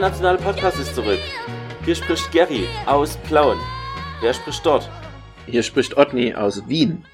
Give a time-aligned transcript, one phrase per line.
[0.00, 1.20] Internationale Podcast ist zurück.
[1.84, 3.58] Hier spricht Gary aus Plauen.
[4.22, 4.88] Wer spricht dort?
[5.44, 7.04] Hier spricht Otni aus Wien.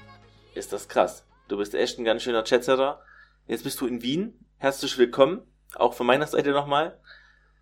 [0.55, 1.25] Ist das krass.
[1.49, 3.01] Du bist echt ein ganz schöner Chatsetter.
[3.45, 4.39] Jetzt bist du in Wien.
[4.55, 5.41] Herzlich willkommen.
[5.75, 6.97] Auch von meiner Seite nochmal.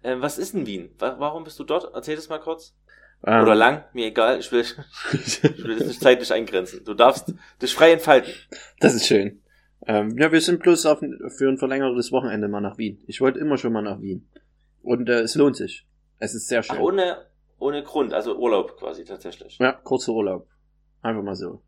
[0.04, 0.92] Ähm, was ist in Wien?
[1.00, 1.90] Wa warum bist du dort?
[1.96, 2.76] Erzähl das mal kurz.
[3.26, 4.40] Ähm, Oder lang, mir egal.
[4.40, 4.62] Ich will,
[5.12, 6.86] ich will das nicht zeitlich eingrenzen.
[6.86, 8.32] Du darfst dich frei entfalten.
[8.80, 9.42] Das ist schön.
[9.88, 13.04] Ähm, ja, wir sind bloß auf, für ein verlängertes Wochenende mal nach Wien.
[13.08, 14.30] Ich wollte immer schon mal nach Wien.
[14.86, 15.88] Und äh, es lohnt sich.
[16.20, 16.78] Es ist sehr schön.
[16.78, 17.26] Ach, ohne,
[17.58, 19.58] ohne Grund, also Urlaub quasi tatsächlich.
[19.58, 20.48] ja, kurzer Urlaub.
[21.02, 21.62] Einfach mal so.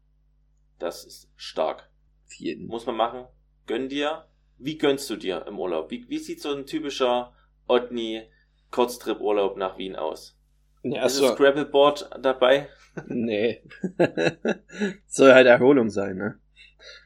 [0.80, 1.90] Das ist stark.
[2.28, 2.68] Für jeden.
[2.68, 3.26] Muss man machen.
[3.66, 4.26] Gönn dir.
[4.60, 5.90] Wie gönnst du dir im Urlaub?
[5.92, 7.34] Wie, wie sieht so ein typischer
[7.68, 8.24] Otni
[8.72, 10.38] Kurztrip-Urlaub nach Wien aus?
[10.84, 12.70] Ja, Ist das Scrabbleboard dabei?
[13.08, 13.64] nee.
[15.08, 16.40] Soll halt Erholung sein, ne?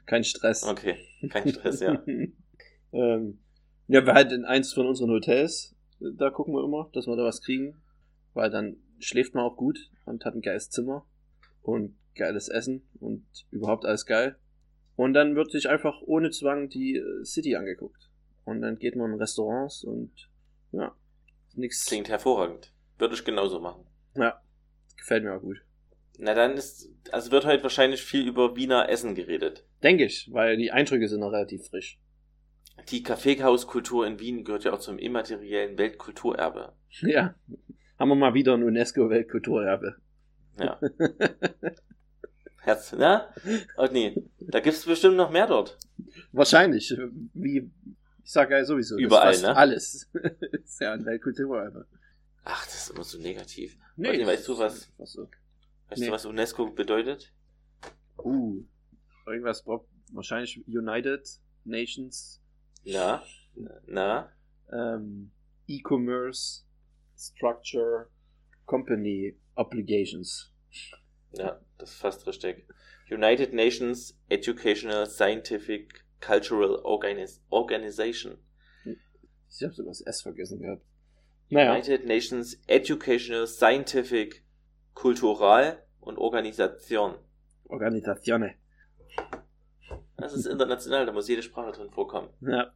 [0.06, 0.64] Kein Stress.
[0.64, 0.98] Okay,
[1.30, 2.02] kein Stress, ja.
[2.92, 3.40] ähm,
[3.88, 5.76] ja, wir halt in eins von unseren Hotels,
[6.18, 7.82] da gucken wir immer, dass wir da was kriegen,
[8.34, 11.06] weil dann schläft man auch gut und hat ein geiles Zimmer
[11.62, 14.38] und geiles Essen und überhaupt alles geil.
[14.96, 18.10] Und dann wird sich einfach ohne Zwang die äh, City angeguckt.
[18.46, 20.30] Und dann geht man in Restaurants und
[20.72, 20.96] ja,
[21.56, 21.86] nix.
[21.86, 22.74] Klingt hervorragend.
[22.98, 23.86] Würde ich genauso machen.
[24.16, 24.42] Ja,
[24.98, 25.58] gefällt mir auch gut.
[26.18, 29.66] Na dann ist, also wird heute wahrscheinlich viel über Wiener Essen geredet.
[29.82, 32.00] Denke ich, weil die Eindrücke sind noch relativ frisch.
[32.90, 36.74] Die Kaffeehauskultur in Wien gehört ja auch zum immateriellen Weltkulturerbe.
[37.02, 37.36] Ja,
[38.00, 39.96] haben wir mal wieder ein UNESCO-Weltkulturerbe.
[40.60, 40.80] Ja.
[42.62, 43.34] Herz, na?
[43.78, 45.78] Oh nee, da gibt's bestimmt noch mehr dort.
[46.32, 46.94] Wahrscheinlich,
[47.34, 47.72] wie
[48.24, 48.98] ich sage ja sowieso.
[48.98, 49.56] Überall, ne?
[49.56, 50.10] Alles
[50.64, 51.88] ist ja ein Weltkulturerbe.
[52.44, 53.78] Ach, das ist immer so negativ.
[53.96, 54.92] Nee, Warte, weißt du was?
[54.98, 55.30] was so.
[55.90, 56.08] Weißt Nee.
[56.08, 57.32] du, was UNESCO bedeutet?
[58.18, 58.64] Uh,
[59.28, 61.28] irgendwas, Bob, wahrscheinlich United
[61.66, 62.41] Nations
[62.84, 63.24] Na?
[63.86, 64.32] Na?
[64.72, 65.32] ähm,
[65.68, 66.64] E-Commerce
[67.18, 68.10] Structure
[68.66, 70.54] Company Obligations.
[71.34, 72.68] Ja, das ist fast richtig.
[73.10, 78.38] United Nations Educational Scientific Cultural Organis Organization.
[78.86, 80.84] Ich habe sogar das S vergessen gehabt.
[81.50, 84.46] Naja, United Nations Educational Scientific
[84.94, 87.16] Kultural und Organisation.
[87.66, 88.56] Organisazione.
[90.22, 92.30] Das ist international, da muss jede Sprache drin vorkommen.
[92.42, 92.72] Ja.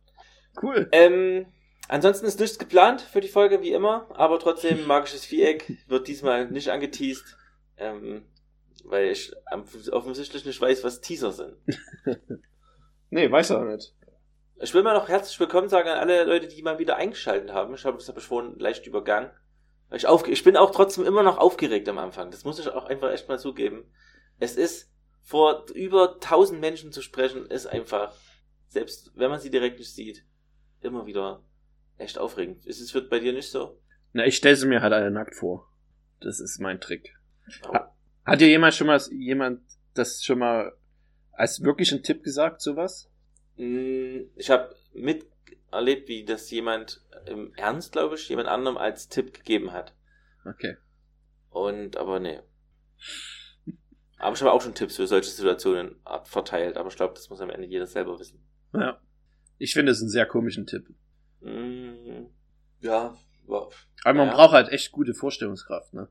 [0.61, 0.87] Cool.
[0.91, 1.47] Ähm,
[1.87, 6.49] ansonsten ist nichts geplant für die Folge, wie immer, aber trotzdem, magisches Viereck wird diesmal
[6.49, 7.37] nicht angeteased,
[7.77, 8.25] ähm,
[8.83, 9.33] weil ich
[9.91, 11.55] offensichtlich nicht weiß, was Teaser sind.
[13.11, 13.93] Nee, weiß er nicht.
[14.59, 17.73] Ich will mal noch herzlich willkommen sagen an alle Leute, die mal wieder eingeschaltet haben.
[17.73, 19.29] Ich habe habe ich vorhin leicht übergangen.
[19.91, 22.31] Ich, ich bin auch trotzdem immer noch aufgeregt am Anfang.
[22.31, 23.85] Das muss ich auch einfach echt mal zugeben.
[24.39, 24.91] Es ist,
[25.25, 28.15] vor über 1000 Menschen zu sprechen, ist einfach,
[28.69, 30.23] selbst wenn man sie direkt nicht sieht,
[30.81, 31.43] immer wieder
[31.97, 32.65] echt aufregend.
[32.65, 33.77] Ist es wird bei dir nicht so?
[34.13, 35.67] Na, ich stelle sie mir halt alle nackt vor.
[36.21, 37.13] Das ist mein Trick.
[37.67, 37.73] Oh.
[37.73, 37.93] Ha-
[38.23, 39.61] Hat dir jemand schon mal jemand
[39.95, 40.73] das schon mal
[41.31, 43.09] als wirklichen Tipp gesagt, sowas?
[43.57, 49.33] Mm, Ich habe miterlebt, wie das jemand im Ernst, glaube ich, jemand anderem als Tipp
[49.33, 49.93] gegeben hat.
[50.45, 50.77] Okay.
[51.49, 52.39] Und, aber nee.
[54.17, 57.41] Aber ich habe auch schon Tipps für solche Situationen verteilt, aber ich glaube, das muss
[57.41, 58.39] am Ende jeder selber wissen.
[58.73, 58.99] Ja.
[59.57, 60.87] Ich finde es einen sehr komischen Tipp.
[61.41, 62.25] Mm,
[62.81, 63.15] ja,
[63.47, 63.71] Aber
[64.13, 64.33] man Ja.
[64.33, 66.07] braucht halt echt gute Vorstellungskraft, ne?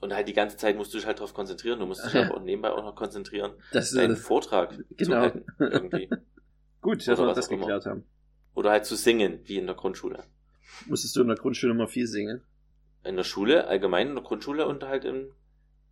[0.00, 1.78] und halt die ganze Zeit musst du dich halt darauf konzentrieren.
[1.78, 4.84] Du musst dich aber auch nebenbei auch noch konzentrieren, Das ist deinen äh, Vortrag zu
[4.96, 5.16] genau.
[5.16, 5.44] halten.
[5.58, 6.10] Irgendwie.
[6.82, 7.60] gut, dass wir das auch immer.
[7.60, 8.04] geklärt haben.
[8.54, 10.24] Oder halt zu singen, wie in der Grundschule.
[10.86, 12.42] Musstest du in der Grundschule mal viel singen?
[13.02, 15.30] In der Schule, allgemein in der Grundschule und halt in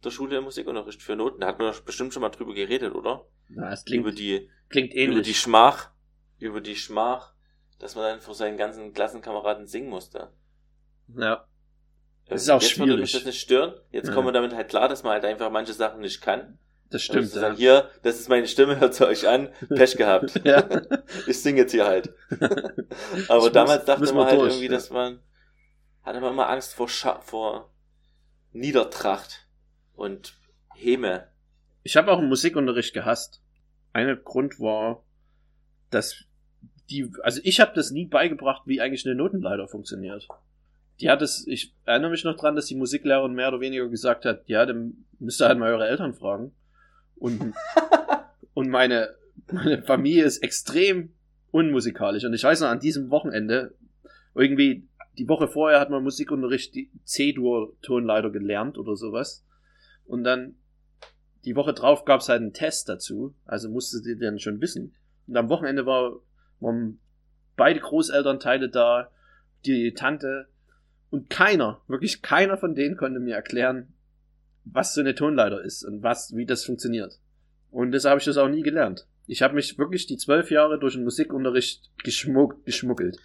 [0.05, 1.41] der Schule Musikunterricht für Noten.
[1.41, 3.27] Da hat man doch bestimmt schon mal drüber geredet, oder?
[3.49, 5.27] Na, es über klingt, die klingt über ähnlich.
[5.27, 5.91] die Schmach,
[6.39, 7.35] über die Schmach,
[7.79, 10.33] dass man dann vor seinen ganzen Klassenkameraden singen musste.
[11.17, 11.35] ja.
[11.35, 11.41] Ähm,
[12.29, 13.13] Das ist auch Jetzt würde mich schwierig.
[13.13, 13.75] das nicht stören.
[13.91, 14.15] Jetzt Ja.
[14.15, 16.59] kommen wir damit halt klar, dass man halt einfach manche Sachen nicht kann.
[16.89, 17.35] Das musst stimmt.
[17.35, 17.41] Ja.
[17.41, 20.41] sagen, hier, das ist meine Stimme, hört sie euch an, Pech gehabt.
[20.45, 20.63] ja.
[21.27, 22.15] Ich singe jetzt hier halt.
[23.29, 24.73] Aber muss- damals dachte müssen man halt durch, irgendwie, ja.
[24.73, 25.21] dass man,
[26.03, 27.73] hatte man immer Angst vor, Scha vor
[28.53, 29.49] Niedertracht
[29.95, 30.35] und
[30.75, 31.29] Häme.
[31.83, 33.43] Ich habe auch einen Musikunterricht gehasst.
[33.93, 35.05] Ein Grund war,
[35.91, 36.25] dass
[36.91, 40.29] die, also ich habe das nie beigebracht, wie eigentlich eine Notenleiter funktioniert.
[41.01, 44.25] Die hat es, ich erinnere mich noch dran, dass die Musiklehrerin mehr oder weniger gesagt
[44.25, 46.53] hat, ja, dann müsst ihr halt mal eure Eltern fragen.
[47.17, 47.55] Und,
[48.55, 49.15] und meine,
[49.51, 51.15] meine Familie ist extrem
[51.51, 52.25] unmusikalisch.
[52.25, 53.75] Und ich weiß noch, an diesem Wochenende,
[54.35, 54.89] irgendwie
[55.19, 59.45] die Woche vorher hat man Musikunterricht die C-Dur-Tonleiter gelernt oder sowas.
[60.13, 60.57] Und dann
[61.47, 64.95] die Woche drauf gab es halt einen Test dazu, also musste sie dann schon wissen.
[65.27, 66.21] Und am Wochenende war,
[66.61, 67.01] waren
[67.57, 69.11] beide Großelternteile da,
[69.65, 70.49] die Tante
[71.09, 73.95] Und keiner, wirklich keiner von denen konnte mir erklären,
[74.65, 77.19] was so eine Tonleiter ist und was, wie das funktioniert.
[77.71, 79.07] Und deshalb habe ich das auch nie gelernt.
[79.27, 83.17] Ich habe mich wirklich die zwölf Jahre durch den Musikunterricht geschmuck, geschmuggelt.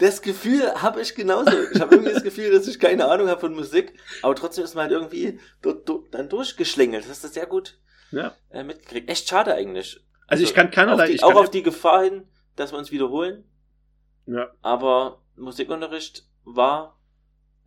[0.00, 1.52] Das Gefühl habe ich genauso.
[1.72, 3.92] Ich habe irgendwie das Gefühl, dass ich keine Ahnung habe von Musik,
[4.22, 7.04] aber trotzdem ist man halt irgendwie dort, dort dann durchgeschlängelt.
[7.04, 7.78] Das hast du sehr gut
[8.10, 8.34] Ja.
[8.50, 9.08] äh, mitgekriegt.
[9.10, 10.00] Echt schade eigentlich.
[10.26, 12.26] Also ich kann keinerlei, auf die, ich auch kann, auf die Gefahr hin,
[12.56, 13.44] dass wir uns wiederholen.
[14.26, 16.96] ja, Aber Musikunterricht war.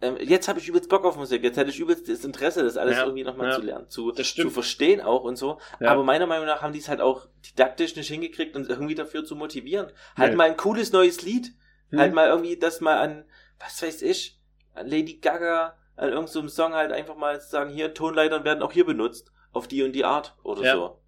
[0.01, 1.44] Ähm, jetzt habe ich übelst Bock auf Musik.
[1.44, 3.56] Jetzt hätte ich übelst das Interesse, das alles Ja, irgendwie nochmal ja.
[3.56, 5.59] zu lernen, zu, zu verstehen auch und so.
[5.79, 5.91] Ja.
[5.91, 9.24] Aber meiner Meinung nach haben die es halt auch didaktisch nicht hingekriegt und irgendwie dafür
[9.24, 9.91] zu motivieren.
[10.18, 11.53] Halt mal ein cooles neues Lied.
[11.93, 11.99] Hm.
[11.99, 13.23] Halt mal irgendwie das mal an,
[13.59, 14.39] was weiß ich,
[14.73, 18.71] an Lady Gaga, an irgendeinem so Song halt einfach mal sagen, hier, Tonleitern werden auch
[18.71, 19.31] hier benutzt.
[19.51, 20.73] Auf die und die Art oder Ja.
[20.73, 20.99] so.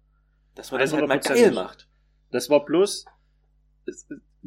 [0.54, 1.54] Dass man das halt mal geil 100%.
[1.54, 1.88] macht.
[2.30, 3.04] das war bloß,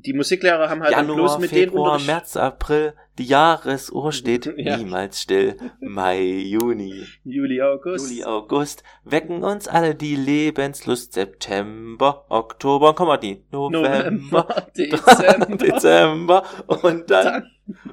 [0.06, 4.12] die Musiklehrer haben halt dann Januar, bloß mit denen Februar, Unterricht- März, April, die Jahresuhr
[4.12, 4.78] steht Ja.
[4.78, 5.58] niemals still.
[5.82, 8.10] Mai, Juni, Juli, August.
[8.10, 11.14] Juli, August wecken uns alle die Lebenslust.
[11.14, 15.58] September, Oktober, komm mal die, November, November, Dezember.
[15.58, 17.50] Dezember und dann,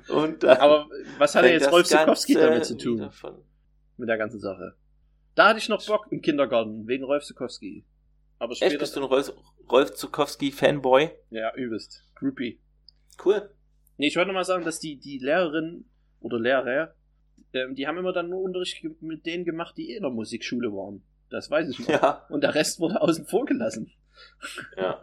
[0.09, 0.57] und dann.
[0.59, 0.87] Aber
[1.19, 2.99] was hat er fängt jetzt Rolf Ganze damit zu tun?
[2.99, 3.43] wieder von-
[3.97, 4.75] Mit der ganzen Sache.
[5.35, 7.85] Da hatte ich noch Bock im Kindergarten, wegen Rolf Zukowski.
[8.39, 8.79] Aber Echt, später.
[8.79, 9.33] bist du ein Rolf,
[9.71, 11.11] Rolf Zukowski Fanboy?
[11.31, 12.03] ja, übelst.
[12.17, 12.61] Groupie.
[13.25, 13.51] Cool.
[13.97, 15.87] Nee, ich wollte noch mal sagen, dass die, die Lehrerin
[16.21, 16.95] oder Lehrer,
[17.53, 20.69] ähm, die haben immer dann nur Unterricht mit denen gemacht, die eh in der Musikschule
[20.73, 21.03] waren.
[21.31, 21.89] Das weiß ich noch.
[21.89, 23.93] Ja, Und der Rest wurde außen vor gelassen.
[24.77, 25.01] ja.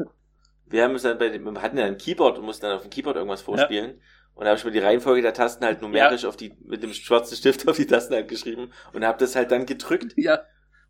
[0.65, 2.89] Wir haben dann bei dem, wir hatten ja ein Keyboard und mussten dann auf dem
[2.89, 4.01] Keyboard irgendwas vorspielen.
[4.33, 6.93] Und da habe ich mir die Reihenfolge der Tasten halt numerisch auf die, mit dem
[6.93, 10.13] schwarzen Stift auf die Tasten halt geschrieben und habe das halt dann gedrückt.
[10.15, 10.41] Ja,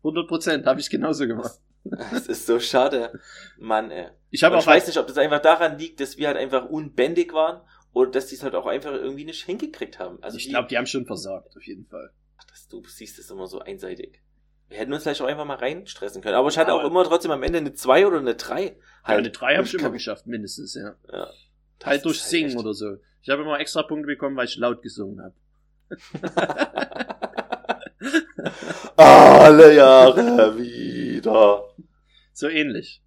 [0.04, 1.58] 100 Prozent, habe ich genauso gemacht.
[1.84, 3.18] Das ist so schade.
[3.58, 4.08] Mann, ey.
[4.30, 6.66] Ich Und auch ich weiß nicht, ob das einfach daran liegt, dass wir halt einfach
[6.66, 7.60] unbändig waren
[7.92, 10.22] oder dass die es halt auch einfach irgendwie nicht hingekriegt haben.
[10.22, 12.10] Also ich glaube, die haben schon versagt, auf jeden Fall.
[12.38, 14.20] Ach, das, du siehst es immer so einseitig.
[14.68, 16.34] Wir hätten uns vielleicht auch einfach mal reinstressen können.
[16.36, 18.64] Aber ich hatte Ja, auch immer trotzdem am Ende eine 2 oder eine 3.
[18.64, 18.70] Ja,
[19.04, 19.18] Halt.
[19.18, 20.94] eine 3 habe ich immer geschafft, mindestens, ja.
[21.12, 21.28] Ja.
[21.84, 22.96] Halt durch Singen echt- oder so.
[23.22, 25.34] Ich habe immer extra Punkte bekommen, weil ich laut gesungen habe.
[28.96, 31.64] Alle Jahre wieder.
[32.32, 33.02] So ähnlich.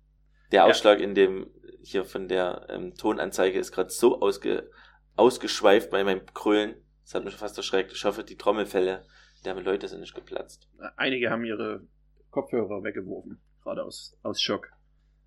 [0.52, 0.66] Der Ja.
[0.66, 1.48] Ausschlag in dem,
[1.82, 4.70] hier von der ähm, Tonanzeige ist gerade so ausge,
[5.16, 6.76] ausgeschweift bei meinem Krölen.
[7.04, 7.92] Das hat mich fast erschreckt.
[7.94, 9.06] Ich hoffe, die Trommelfälle
[9.46, 10.68] der Leute sind nicht geplatzt.
[10.98, 11.86] Einige haben ihre
[12.32, 14.70] Kopfhörer weggeworfen, gerade aus, aus Schock.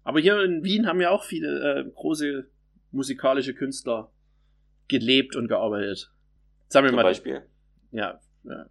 [0.04, 2.48] Aber hier in Wien haben ja auch viele äh, große
[2.90, 4.12] musikalische Künstler
[4.88, 6.12] gelebt und gearbeitet.
[6.68, 7.46] Sagen wir Zum mal, Beispiel.
[7.92, 8.66] ja, ja.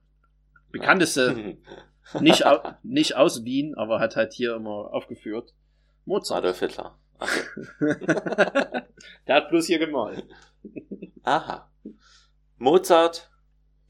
[0.72, 1.58] Bekannteste,
[2.20, 5.54] nicht, au, nicht aus Wien, aber hat halt hier immer aufgeführt.
[6.06, 6.40] Mozart.
[6.40, 6.98] Adolf Hitler.
[9.28, 10.26] Der hat bloß hier gemalt.
[11.24, 11.70] aha.
[12.58, 13.30] Mozart,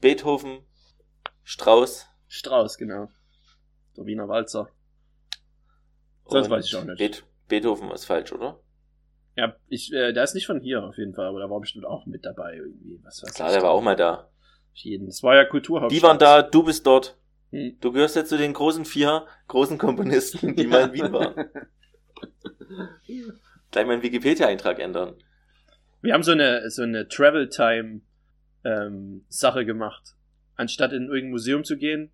[0.00, 0.60] Beethoven,
[1.44, 2.06] Strauss.
[2.28, 3.08] Strauß, genau.
[3.96, 4.68] Der Wiener Walzer.
[6.26, 6.98] Sonst und weiß ich auch nicht.
[6.98, 8.60] Beet Beethoven ist falsch, oder?
[9.36, 11.84] Ja, ich, äh, der ist nicht von hier auf jeden Fall, aber der war bestimmt
[11.86, 13.00] auch mit dabei irgendwie.
[13.02, 13.54] Was weiß Klar, ich.
[13.54, 14.30] der war auch mal da.
[14.72, 15.06] Jeden.
[15.06, 15.98] Das war ja Kulturhauptstadt.
[15.98, 17.16] Die waren da, du bist dort.
[17.50, 17.76] Hm.
[17.80, 21.50] Du gehörst jetzt zu den großen vier großen Komponisten, die mal in Wien waren.
[23.70, 25.14] Gleich meinen Wikipedia-Eintrag ändern.
[26.02, 28.00] Wir haben so eine, so eine Travel Time
[28.64, 29.24] ähm,
[29.64, 30.14] gemacht.
[30.56, 32.10] Anstatt in irgendein Museum zu gehen,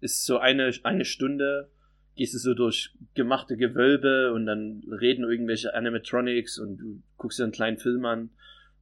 [0.00, 1.70] ist so eine, eine Stunde,
[2.16, 7.44] gehst du so durch gemachte Gewölbe und dann reden irgendwelche Animatronics und du guckst dir
[7.44, 8.30] einen kleinen Film an.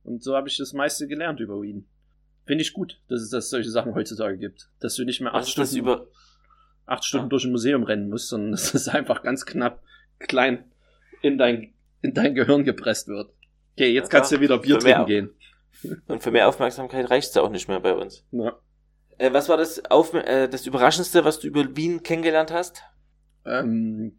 [0.03, 1.87] Und so habe ich das meiste gelernt über Wien.
[2.51, 4.71] Finde ich gut, dass es dass solche Sachen heutzutage gibt.
[4.81, 6.09] Dass du nicht mehr acht Stunden, über,
[6.85, 7.29] acht Stunden Ja.
[7.29, 9.85] durch ein Museum rennen musst, sondern dass es einfach ganz knapp
[10.19, 10.65] klein
[11.23, 13.31] in dein, in dein Gehirn gepresst wird.
[13.77, 15.31] Okay, jetzt Ja, kannst du wieder Bier trinken gehen.
[16.09, 18.27] und für mehr Aufmerksamkeit reicht's ja auch nicht mehr bei uns.
[18.33, 18.59] Ja.
[19.19, 22.83] Äh, was war das, auf, äh, das Überraschendste, was du über Wien kennengelernt hast?
[23.45, 24.19] Ähm,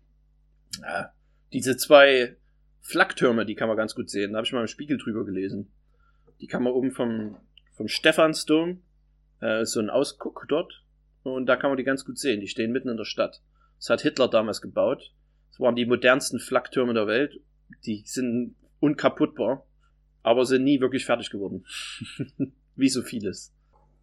[0.82, 1.12] ja,
[1.52, 2.38] diese zwei
[2.80, 4.32] Flaktürme, die kann man ganz gut sehen.
[4.32, 5.74] Da habe ich mal im Spiegel drüber gelesen.
[6.40, 7.36] Die kann man oben vom,
[7.82, 8.84] vom Stephansdom,
[9.42, 10.84] äh, ist so ein Ausguck dort.
[11.24, 12.40] Und da kann man die ganz gut sehen.
[12.40, 13.42] Die stehen mitten in der Stadt.
[13.78, 15.12] Das hat Hitler damals gebaut.
[15.50, 17.42] Das waren die modernsten Flaktürme der Welt.
[17.86, 19.66] Die sind unkaputtbar,
[20.22, 21.66] aber sind nie wirklich fertig geworden.
[22.76, 23.52] Wie so vieles.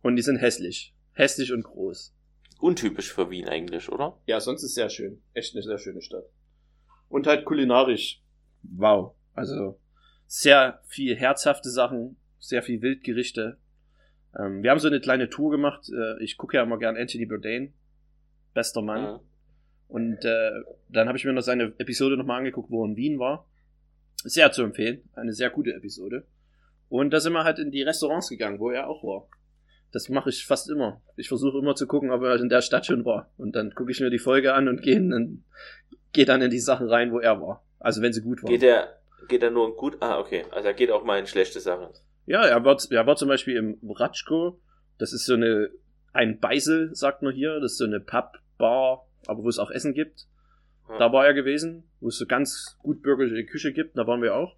[0.03, 0.95] Und die sind hässlich.
[1.13, 2.15] Hässlich und groß.
[2.59, 4.21] Untypisch für Wien eigentlich, oder?
[4.27, 5.23] Ja, sonst ist sehr schön.
[5.35, 6.25] Echt eine sehr schöne Stadt.
[7.09, 8.23] Und halt kulinarisch.
[8.63, 9.15] Wow.
[9.35, 9.79] Also
[10.27, 13.59] sehr viel herzhafte Sachen, sehr viel Wildgerichte.
[14.37, 15.89] Ähm, wir haben so eine kleine Tour gemacht.
[15.89, 17.73] Äh, ich gucke ja immer gern Anthony Bourdain.
[18.55, 19.03] Bester Mann.
[19.03, 19.21] Ja.
[19.89, 20.51] Und äh,
[20.89, 23.47] dann habe ich mir noch seine Episode nochmal angeguckt, wo er in Wien war.
[24.25, 25.09] Sehr zu empfehlen.
[25.15, 26.27] Eine sehr gute Episode.
[26.89, 29.29] Und da sind wir halt in die Restaurants gegangen, wo er auch war.
[29.93, 31.01] Das mache ich fast immer.
[31.17, 33.31] Ich versuche immer zu gucken, ob er in der Stadt schon war.
[33.39, 35.45] Und dann gucke ich mir die Folge an und gehe dann,
[36.13, 37.65] geh dann in die Sachen rein, wo er war.
[37.79, 38.51] Also wenn sie gut waren.
[38.51, 39.97] Geht er, geht er nur in gut?
[40.01, 40.45] Ah, okay.
[40.51, 41.89] Also er geht auch mal in schlechte Sachen.
[42.29, 44.61] Ja, er war, er war zum Beispiel im Ratschko.
[44.99, 45.71] Das ist so eine,
[46.13, 47.59] ein Beisel, sagt man hier.
[47.59, 50.27] Das ist so eine Pub-Bar, aber wo es auch Essen gibt.
[50.99, 53.97] Da war er gewesen, wo es so ganz gut bürgerliche Küche gibt.
[53.97, 54.57] Da waren wir auch.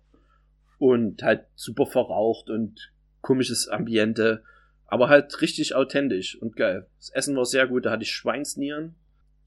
[0.79, 4.43] Und halt super verraucht und komisches Ambiente.
[4.87, 6.89] Aber halt richtig authentisch und geil.
[6.99, 7.87] Das Essen war sehr gut.
[7.87, 8.97] Da hatte ich Schweinsnieren.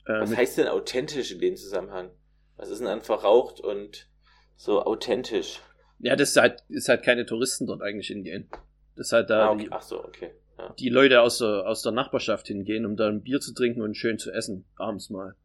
[0.05, 2.09] Äh, Was heißt denn authentisch in dem Zusammenhang?
[2.55, 4.07] Was ist denn an verraucht und
[4.55, 5.59] so authentisch?
[6.03, 8.49] Ja, das ist halt, ist halt keine Touristen dort eigentlich hingehen.
[8.95, 9.63] Das ist halt da ah, okay.
[9.63, 10.31] die, Ach so, okay.
[10.57, 10.75] Ja.
[10.77, 13.95] die Leute aus der, aus der Nachbarschaft hingehen, um da ein Bier zu trinken und
[13.95, 15.35] schön zu essen, abends mal.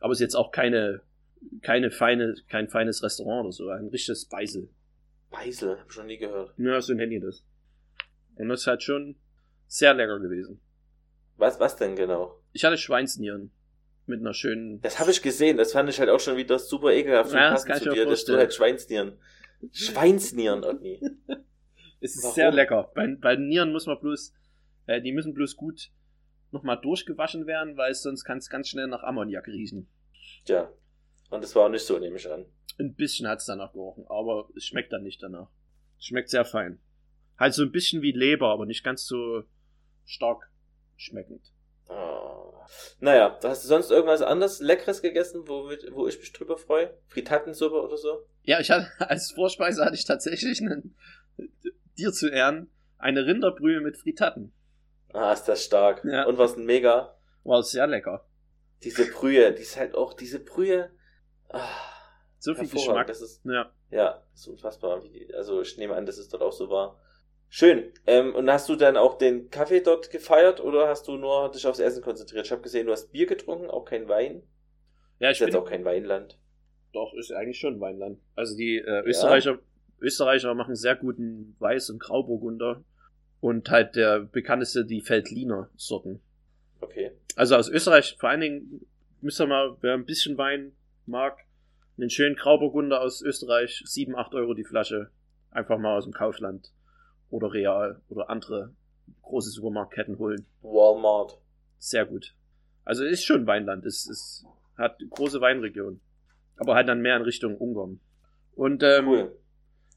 [0.00, 1.02] Aber es ist jetzt auch keine,
[1.62, 4.68] keine feine, kein feines Restaurant oder so, ein richtiges Beisel.
[5.30, 6.54] Beisel, hab ich schon nie gehört.
[6.58, 7.44] Ja, so nennen die das.
[8.34, 9.14] Und das ist halt schon
[9.68, 10.60] sehr lecker gewesen.
[11.36, 12.36] Was, was denn genau?
[12.52, 13.52] Ich hatte Schweinsnieren
[14.06, 14.80] mit einer schönen.
[14.82, 17.32] Das habe ich gesehen, das fand ich halt auch schon wieder super ekelhaft.
[17.32, 19.12] Ja, das kann ich dir, dass du halt Schweinsnieren.
[19.72, 21.00] Schweinsnieren, Otni.
[22.02, 22.34] Es ist Warum?
[22.34, 22.90] sehr lecker.
[22.94, 24.32] Bei, bei Nieren muss man bloß,
[24.86, 25.90] äh, die müssen bloß gut
[26.50, 29.86] nochmal durchgewaschen werden, weil es sonst kann es ganz schnell nach Ammoniak riechen.
[30.46, 30.72] Tja.
[31.28, 32.46] Und das war auch nicht so, nehme ich an.
[32.78, 35.50] Ein bisschen hat es danach gerochen, aber es schmeckt dann nicht danach.
[35.98, 36.80] Es schmeckt sehr fein.
[37.38, 39.44] Halt so ein bisschen wie Leber, aber nicht ganz so
[40.06, 40.50] stark
[40.96, 41.52] schmeckend.
[41.90, 42.54] Oh.
[43.00, 46.96] Naja, hast du sonst irgendwas anderes Leckeres gegessen, wo, wo ich mich drüber freue?
[47.08, 48.26] Frittatensuppe oder so?
[48.42, 50.96] Ja, ich hatte, als Vorspeise hatte ich tatsächlich einen,
[51.98, 54.52] dir zu Ehren eine Rinderbrühe mit Fritatten.
[55.12, 56.04] Ah, ist das stark.
[56.04, 56.26] Ja.
[56.26, 57.16] Und was ein mega.
[57.42, 58.26] War sehr lecker.
[58.84, 60.90] Diese Brühe, die ist halt auch, diese Brühe.
[61.48, 61.66] Ah,
[62.38, 62.68] So viel.
[62.68, 63.08] Geschmack.
[63.08, 63.72] Das ist, Ja.
[63.90, 65.02] ja, das ist unfassbar.
[65.34, 67.00] Also ich nehme an, dass es dort auch so war.
[67.52, 67.92] Schön.
[68.06, 71.66] Ähm, und hast du dann auch den Kaffee dort gefeiert oder hast du nur dich
[71.66, 72.46] aufs Essen konzentriert?
[72.46, 74.42] Ich habe gesehen, du hast Bier getrunken, auch kein Wein.
[75.18, 76.38] Ja, Ist ich jetzt bin, auch kein Weinland.
[76.92, 78.20] Doch, ist eigentlich schon Weinland.
[78.36, 79.58] Also die äh, Österreicher,
[80.00, 82.84] Österreicher machen sehr guten Weiß- und Grauburgunder.
[83.40, 86.20] Und halt der bekannteste die Feldliner Sorten.
[86.80, 87.10] Okay.
[87.34, 88.86] Also aus Österreich, vor allen Dingen,
[89.22, 90.72] müsst ihr mal, wer ein bisschen Wein
[91.04, 91.38] mag,
[91.98, 95.10] einen schönen Grauburgunder aus Österreich, 7, 8 Euro die Flasche.
[95.50, 96.70] Einfach mal aus dem Kaufland
[97.30, 98.74] oder Real oder andere
[99.22, 100.46] große Supermarktketten holen.
[100.62, 101.38] Walmart.
[101.78, 102.34] Sehr gut.
[102.84, 104.44] Also ist schon Weinland, es, es
[104.76, 106.00] hat große Weinregion.
[106.56, 108.00] Aber halt dann mehr in Richtung Ungarn.
[108.54, 109.38] Und ähm, Cool.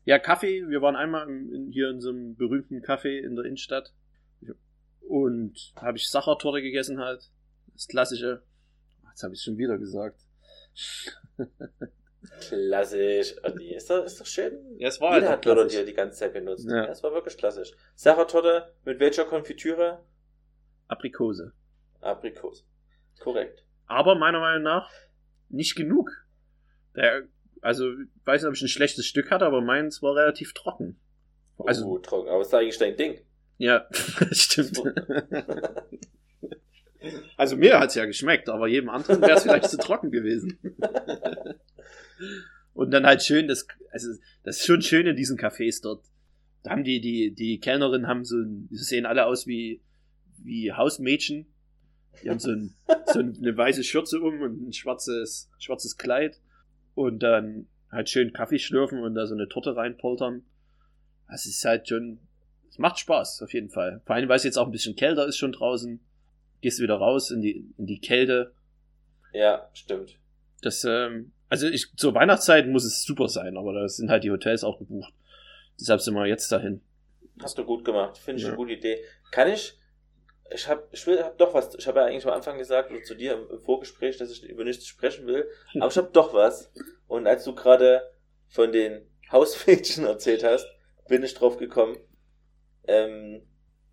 [0.05, 3.93] ja, Kaffee, wir waren einmal in, hier in so einem berühmten Café in der Innenstadt.
[5.01, 7.29] Und habe ich Sachertorte gegessen halt.
[7.73, 8.41] Das klassische.
[9.09, 10.21] Jetzt habe ich schon wieder gesagt.
[12.39, 13.35] Klassisch.
[13.43, 14.53] Oh, nee, ist, doch, ist doch schön.
[14.77, 15.79] Ja, es war Jeder halt hat Wörter, die klassisch.
[15.79, 16.67] er die ganze Zeit benutzt.
[16.69, 16.87] Ja.
[16.87, 17.71] Das war wirklich klassisch.
[17.95, 20.03] Sachertorte mit welcher Konfitüre?
[20.87, 21.53] Aprikose.
[22.01, 22.65] Aprikos.
[23.19, 23.65] Korrekt.
[23.87, 24.89] Aber meiner Meinung nach
[25.49, 26.09] nicht genug.
[26.95, 27.23] Der,
[27.61, 30.99] also, ich weiß nicht, ob ich ein schlechtes Stück hatte, aber meins war relativ trocken.
[31.57, 32.29] Also, uh, trocken.
[32.29, 33.21] Aber ist eigentlich dein Ding.
[33.57, 33.87] Ja,
[34.31, 34.81] stimmt.
[37.35, 40.57] Also mir hat's ja geschmeckt, aber jedem anderen wäre es vielleicht zu trocken gewesen.
[42.73, 44.09] Und dann halt schön, das, also
[44.43, 46.03] das ist schon schön in diesen Cafés dort.
[46.63, 49.81] Da haben die, die, die Kellnerinnen haben so, ein- die sehen alle aus wie,
[50.37, 51.45] wie Hausmädchen.
[52.23, 52.73] Die haben so, ein,
[53.13, 56.39] so eine weiße Schürze um und ein schwarzes, schwarzes Kleid.
[56.95, 60.43] Und dann halt schön Kaffee schlürfen und da so eine Torte reinpoltern.
[61.29, 62.19] Das ist halt schon,
[62.69, 64.01] es macht Spaß, auf jeden Fall.
[64.05, 65.99] Vor allem, weil es jetzt auch ein bisschen kälter ist schon draußen.
[66.61, 68.53] Gehst wieder raus in die, in die Kälte.
[69.33, 70.17] Ja, stimmt.
[70.61, 74.31] Das, ähm, also ich, zur Weihnachtszeit muss es super sein, aber da sind halt die
[74.31, 75.13] Hotels auch gebucht.
[75.79, 76.81] Deshalb sind wir jetzt dahin.
[77.39, 78.17] Hast du gut gemacht.
[78.17, 78.49] Finde ich Ja.
[78.49, 78.97] eine gute Idee.
[79.31, 79.77] Kann ich,
[80.51, 83.03] ich habe ich will, hab doch was, ich habe ja eigentlich am Anfang gesagt, oder
[83.03, 86.71] zu dir im, Vorgespräch, dass ich über nichts sprechen will, aber ich habe doch was.
[87.07, 88.01] Und als du gerade
[88.47, 90.65] von den Hausmädchen erzählt hast,
[91.07, 91.97] bin ich drauf gekommen.
[92.87, 93.43] Ähm,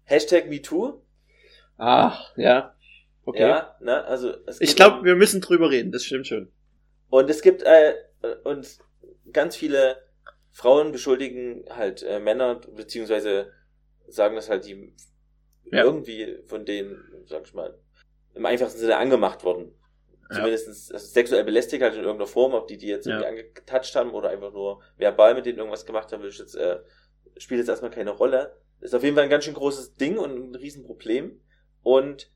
[0.05, 1.03] Hashtag MeToo.
[1.77, 2.75] Ach, ja.
[3.27, 3.41] Okay.
[3.49, 6.51] Ja, ne, also es ich glaube, um- wir müssen drüber reden, das stimmt schon.
[7.11, 7.95] Und es gibt äh,
[8.45, 8.79] und
[9.33, 9.97] ganz viele
[10.53, 13.53] Frauen beschuldigen halt äh, Männer, beziehungsweise
[14.09, 14.95] sagen das halt, die
[15.65, 15.85] Ja.
[15.85, 17.79] irgendwie von denen, sag ich mal,
[18.35, 19.75] im einfachsten Sinne angemacht wurden.
[20.31, 20.37] Ja.
[20.37, 23.31] Zumindest also sexuell belästigt halt in irgendeiner Form, ob die die jetzt irgendwie Ja.
[23.31, 26.81] angetatscht haben oder einfach nur verbal mit denen irgendwas gemacht haben, will ich jetzt, äh,
[27.37, 28.57] spielt jetzt erstmal keine Rolle.
[28.81, 31.41] Ist auf jeden Fall ein ganz schön großes Ding und ein Riesenproblem.
[31.83, 32.31] Und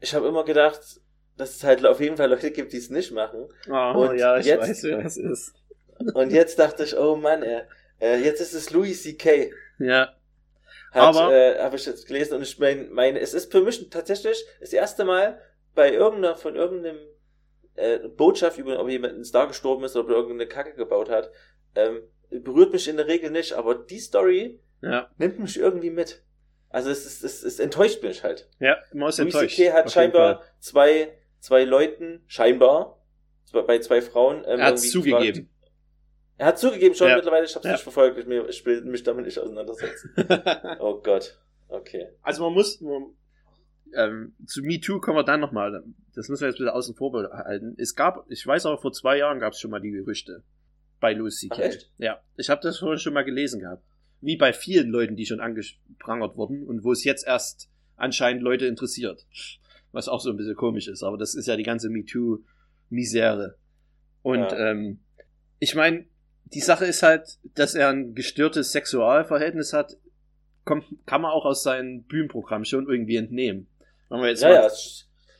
[0.00, 1.00] ich habe immer gedacht,
[1.42, 3.48] dass es halt auf jeden Fall Leute gibt, die es nicht machen.
[3.68, 3.72] Oh,
[4.08, 5.54] Und ja, ich jetzt- weiß, wer es ist.
[6.14, 7.62] Und jetzt dachte ich, oh Mann, ey,
[8.00, 9.52] Äh, jetzt ist es Louis C.K.
[9.78, 10.12] Ja.
[10.90, 13.88] Hat, Aber- äh, habe ich jetzt gelesen und ich meine, meine, es ist für mich
[13.90, 15.40] tatsächlich das erste Mal
[15.76, 16.98] bei irgendeiner, von irgendeinem
[17.76, 21.08] äh, Botschaft über, ob jemand ein Star gestorben ist oder ob er irgendeine Kacke gebaut
[21.10, 21.30] hat,
[21.76, 25.08] ähm, berührt mich in der Regel nicht, aber die Story Ja.
[25.18, 26.22] nimmt mich irgendwie mit.
[26.70, 28.48] Also es, ist, es, es enttäuscht mich halt.
[28.58, 29.56] Ja, man ist Louis enttäuscht.
[29.56, 29.72] C.K.
[29.72, 32.98] hat scheinbar zwei, zwei Leuten, scheinbar,
[33.52, 35.20] bei zwei Frauen, ähm, Er hat zugegeben.
[35.20, 35.48] gefragt-
[36.38, 37.16] Er hat zugegeben schon Ja.
[37.16, 37.72] mittlerweile, ich habe es Ja.
[37.72, 40.10] nicht verfolgt, ich, mir- ich will mich damit nicht auseinandersetzen.
[40.80, 41.38] Oh Gott.
[41.68, 42.08] Okay.
[42.22, 43.14] Also man muss, man,
[43.94, 45.82] ähm, zu MeToo kommen wir dann nochmal,
[46.14, 47.74] das müssen wir jetzt wieder außen vor behalten.
[47.78, 50.42] Es gab, ich weiß aber, vor zwei Jahren gab es schon mal die Gerüchte
[51.00, 51.76] bei Lucy Ach, Kay.
[51.98, 53.82] Ja, ich habe das vorhin schon mal gelesen gehabt.
[54.20, 58.66] Wie bei vielen Leuten, die schon angeprangert wurden und wo es jetzt erst anscheinend Leute
[58.66, 59.26] interessiert.
[59.92, 63.56] Was auch so ein bisschen komisch ist, aber das ist ja die ganze MeToo-Misere.
[64.22, 64.70] Und Ja.
[64.70, 65.00] ähm,
[65.58, 66.06] ich meine,
[66.46, 69.96] die Sache ist halt, dass er ein gestörtes Sexualverhältnis hat,
[70.64, 73.66] kommt, kann man auch aus seinem Bühnenprogramm schon irgendwie entnehmen.
[74.08, 74.70] Wenn man jetzt Ja, mal ja,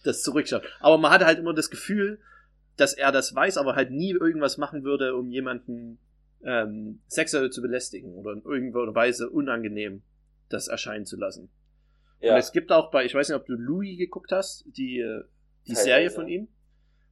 [0.04, 0.62] das zurückschaut.
[0.80, 2.18] Aber man hatte halt immer das Gefühl,
[2.76, 5.99] dass er das weiß, aber halt nie irgendwas machen würde, um jemanden
[6.44, 10.02] ähm, sexuell zu belästigen oder in irgendeiner Weise unangenehm
[10.49, 11.50] das erscheinen zu lassen.
[12.23, 12.33] Ja.
[12.33, 15.25] Und es gibt auch bei, ich weiß nicht, ob du Louis geguckt hast, die, äh,
[15.67, 15.75] die.
[15.75, 16.49] Serie von ihm.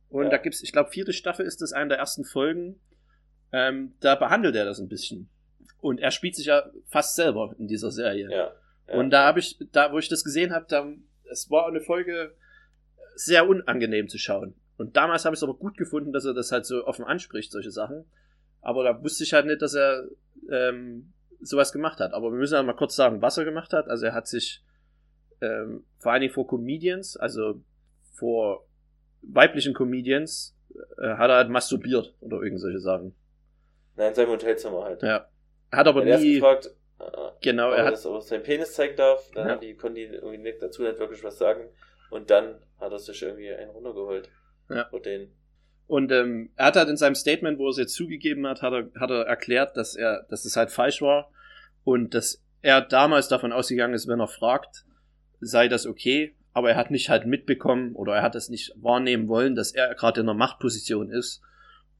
[0.08, 0.30] Und Ja.
[0.30, 2.80] da gibt's, ich glaube, vierte Staffel ist das eine der ersten Folgen.
[3.52, 5.28] Ähm, da behandelt er das ein bisschen.
[5.80, 8.28] Und er spielt sich ja fast selber in dieser Serie.
[8.30, 8.52] ja.
[8.88, 8.94] ja.
[8.94, 10.86] Und da habe ich, da wo ich das gesehen habe, da
[11.30, 12.34] es war eine Folge
[13.14, 14.54] sehr unangenehm zu schauen.
[14.76, 17.52] Und damals habe ich es aber gut gefunden, dass er das halt so offen anspricht,
[17.52, 18.04] solche Sachen.
[18.62, 20.08] Aber da wusste ich halt nicht, dass er
[20.50, 22.12] ähm, sowas gemacht hat.
[22.14, 23.88] Aber wir müssen ja mal kurz sagen, was er gemacht hat.
[23.88, 24.62] Also er hat sich
[25.40, 27.60] ähm, vor allen Dingen vor Comedians, also
[28.14, 28.66] vor
[29.22, 30.56] weiblichen Comedians,
[30.98, 33.14] äh, hat er halt masturbiert oder irgend solche Sachen.
[33.96, 35.02] Nein, in seinem Hotelzimmer halt.
[35.02, 35.26] Ja.
[35.72, 37.04] Hat aber Er erst nie, gefragt, äh,
[37.42, 39.30] genau, ob er er hat, das auf seinen Penis zeigen darf.
[39.34, 39.56] Dann Ja.
[39.56, 41.68] die, konnten die irgendwie nicht, dazu nicht wirklich was sagen.
[42.10, 44.28] Und dann hat er sich irgendwie einen runtergeholt.
[44.68, 44.86] Ja.
[44.88, 45.32] Vor den.
[45.86, 48.72] Und ähm, er hat halt in seinem Statement, wo er es jetzt zugegeben hat, hat
[48.72, 51.30] er, hat er erklärt, dass er, dass es halt falsch war
[51.82, 54.84] und dass er damals davon ausgegangen ist, wenn er fragt,
[55.40, 59.28] sei das okay, aber er hat nicht halt mitbekommen oder er hat es nicht wahrnehmen
[59.28, 61.40] wollen, dass er gerade in einer Machtposition ist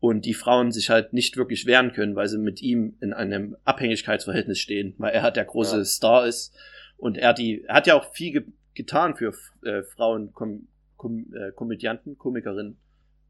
[0.00, 3.56] und die Frauen sich halt nicht wirklich wehren können, weil sie mit ihm in einem
[3.64, 5.84] Abhängigkeitsverhältnis stehen, weil er halt der große Ja.
[5.84, 6.54] Star ist
[6.96, 11.32] und er die, er hat ja auch viel ge getan für äh, Frauen, Kom Kom
[11.34, 12.78] äh, Komödianten, Komikerinnen.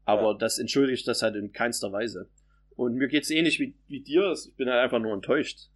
[0.05, 0.37] Aber Ja.
[0.37, 2.29] das entschuldigt das halt in keinster Weise.
[2.75, 4.33] Und mir geht's ähnlich wie, wie dir.
[4.33, 5.69] Ich bin halt einfach nur enttäuscht.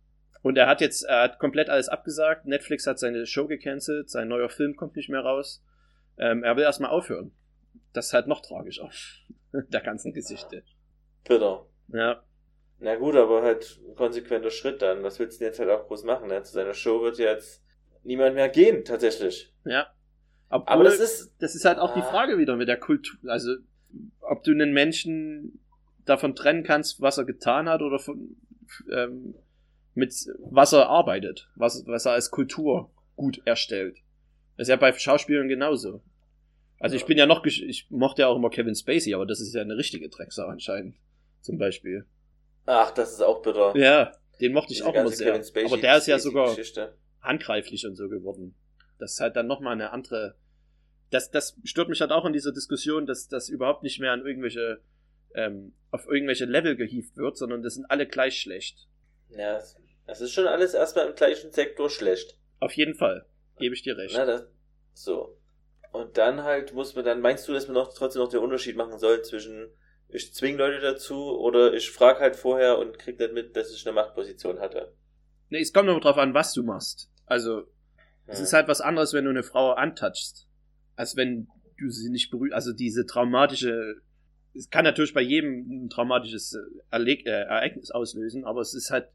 [0.46, 2.46] Und er hat jetzt, er hat komplett alles abgesagt.
[2.46, 4.12] Netflix hat seine Show gecancelt.
[4.12, 5.64] Sein neuer Film kommt nicht mehr raus.
[6.20, 7.32] Ähm, er will erstmal aufhören.
[7.94, 8.92] Das ist halt noch tragischer.
[9.52, 10.62] Der ganzen Geschichte.
[11.28, 11.66] Bitter.
[11.88, 12.22] Ja.
[12.78, 15.02] Na gut, aber halt ein konsequenter Schritt dann.
[15.02, 16.28] Was willst du denn jetzt halt auch groß machen?
[16.28, 16.44] Ne?
[16.44, 17.64] Zu seiner Show wird jetzt
[18.04, 19.52] niemand mehr gehen, tatsächlich.
[19.66, 19.88] Ja.
[20.50, 21.34] Obwohl, Aber das ist.
[21.40, 22.12] das ist halt auch die Ah.
[22.12, 23.18] Frage wieder mit der Kultur.
[23.32, 23.56] Also,
[24.20, 25.60] ob du einen Menschen
[26.06, 28.38] davon trennen kannst, was er getan hat oder von,
[28.96, 29.34] ähm,
[29.96, 30.14] mit
[30.52, 33.98] was er arbeitet, was, was er als Kultur gut erstellt.
[34.58, 36.02] Das ist ja bei Schauspielern genauso.
[36.80, 37.08] Also ich Ja.
[37.08, 39.78] bin ja noch, ich mochte ja auch immer Kevin Spacey, aber das ist ja eine
[39.78, 40.96] richtige Drecksau anscheinend.
[41.42, 42.06] Zum Beispiel.
[42.66, 43.76] Ach, das ist auch bitter.
[43.78, 45.36] Ja, den mochte ich Diese auch immer sehr.
[45.44, 46.96] Spacey- Aber der ist ja sogar Geschichte.
[47.22, 48.56] handgreiflich und so geworden.
[49.00, 50.36] Das ist halt dann nochmal eine andere.
[51.12, 54.26] Das, das stört mich halt auch in dieser Diskussion, dass das überhaupt nicht mehr an
[54.26, 54.82] irgendwelche,
[55.36, 58.88] ähm, auf irgendwelche Level gehievt wird, sondern das sind alle gleich schlecht.
[59.30, 59.76] Ja, es-
[60.08, 62.38] es ist schon alles erstmal im gleichen Sektor schlecht.
[62.60, 63.26] Auf jeden Fall.
[63.58, 64.14] Gebe ich dir recht.
[64.18, 64.48] Na, das,
[64.94, 65.38] so.
[65.92, 68.76] Und dann halt muss man dann, meinst du, dass wir noch trotzdem noch den Unterschied
[68.76, 69.70] machen sollen zwischen
[70.10, 73.86] ich zwinge Leute dazu oder ich frage halt vorher und krieg dann mit, dass ich
[73.88, 74.94] eine Machtposition hatte.
[75.50, 77.10] Nee, es kommt nur drauf an, was du machst.
[77.26, 77.64] Also,
[78.28, 78.44] es Ja.
[78.44, 80.48] ist halt was anderes, wenn du eine Frau antouchst,
[80.96, 82.54] als wenn du sie nicht berührst.
[82.54, 83.96] Also diese traumatische,
[84.56, 86.54] es kann natürlich bei jedem ein traumatisches
[86.92, 89.10] äh, äh, Ereignis auslösen, aber es ist halt,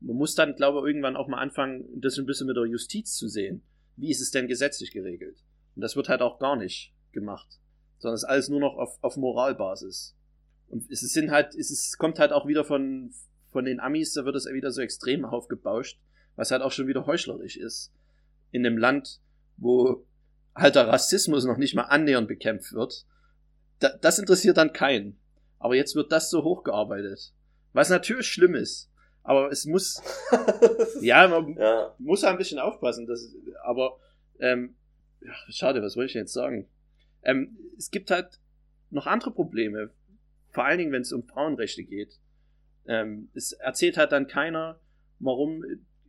[0.00, 3.16] man muss dann, glaube ich, irgendwann auch mal anfangen, das ein bisschen mit der Justiz
[3.16, 3.62] zu sehen.
[3.96, 5.42] Wie ist es denn gesetzlich geregelt?
[5.74, 7.60] Und das wird halt auch gar nicht gemacht,
[7.98, 10.16] sondern es ist alles nur noch auf, auf Moralbasis.
[10.68, 13.12] Und es sind halt, es ist, kommt halt auch wieder von,
[13.50, 16.00] von den Amis, da wird es wieder so extrem aufgebauscht,
[16.36, 17.92] was halt auch schon wieder heuchlerisch ist.
[18.50, 19.20] In einem Land,
[19.56, 20.06] wo
[20.54, 23.06] halt der Rassismus noch nicht mal annähernd bekämpft wird.
[23.82, 25.18] Da, das interessiert dann keinen.
[25.58, 27.32] Aber jetzt wird das so hochgearbeitet.
[27.72, 28.90] Was natürlich schlimm ist.
[29.22, 30.02] Aber es muss,
[31.00, 31.94] ja, man ja.
[31.98, 33.06] muss ein bisschen aufpassen.
[33.06, 33.98] Das, aber,
[34.40, 34.74] ähm,
[35.48, 36.68] schade, was wollte ich denn jetzt sagen?
[37.22, 38.40] Ähm, es gibt halt
[38.90, 39.90] noch andere Probleme.
[40.50, 42.18] Vor allen Dingen, wenn es um Frauenrechte geht.
[42.86, 44.80] Ähm, es erzählt halt dann keiner,
[45.20, 45.64] warum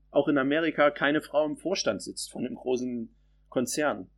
[0.10, 3.16] auch in Amerika keine Frau im Vorstand sitzt von einem großen
[3.50, 4.10] Konzern.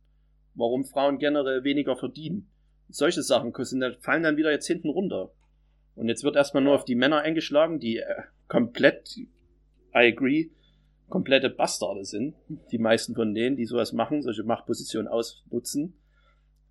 [0.54, 2.50] Warum Frauen generell weniger verdienen.
[2.88, 3.52] Solche Sachen
[4.00, 5.30] fallen dann wieder jetzt hinten runter.
[5.94, 9.26] Und jetzt wird erstmal nur auf die Männer eingeschlagen, die äh, komplett, I
[9.92, 10.50] agree,
[11.08, 12.34] komplette Bastarde sind.
[12.70, 15.94] Die meisten von denen, die sowas machen, solche Machtpositionen ausnutzen.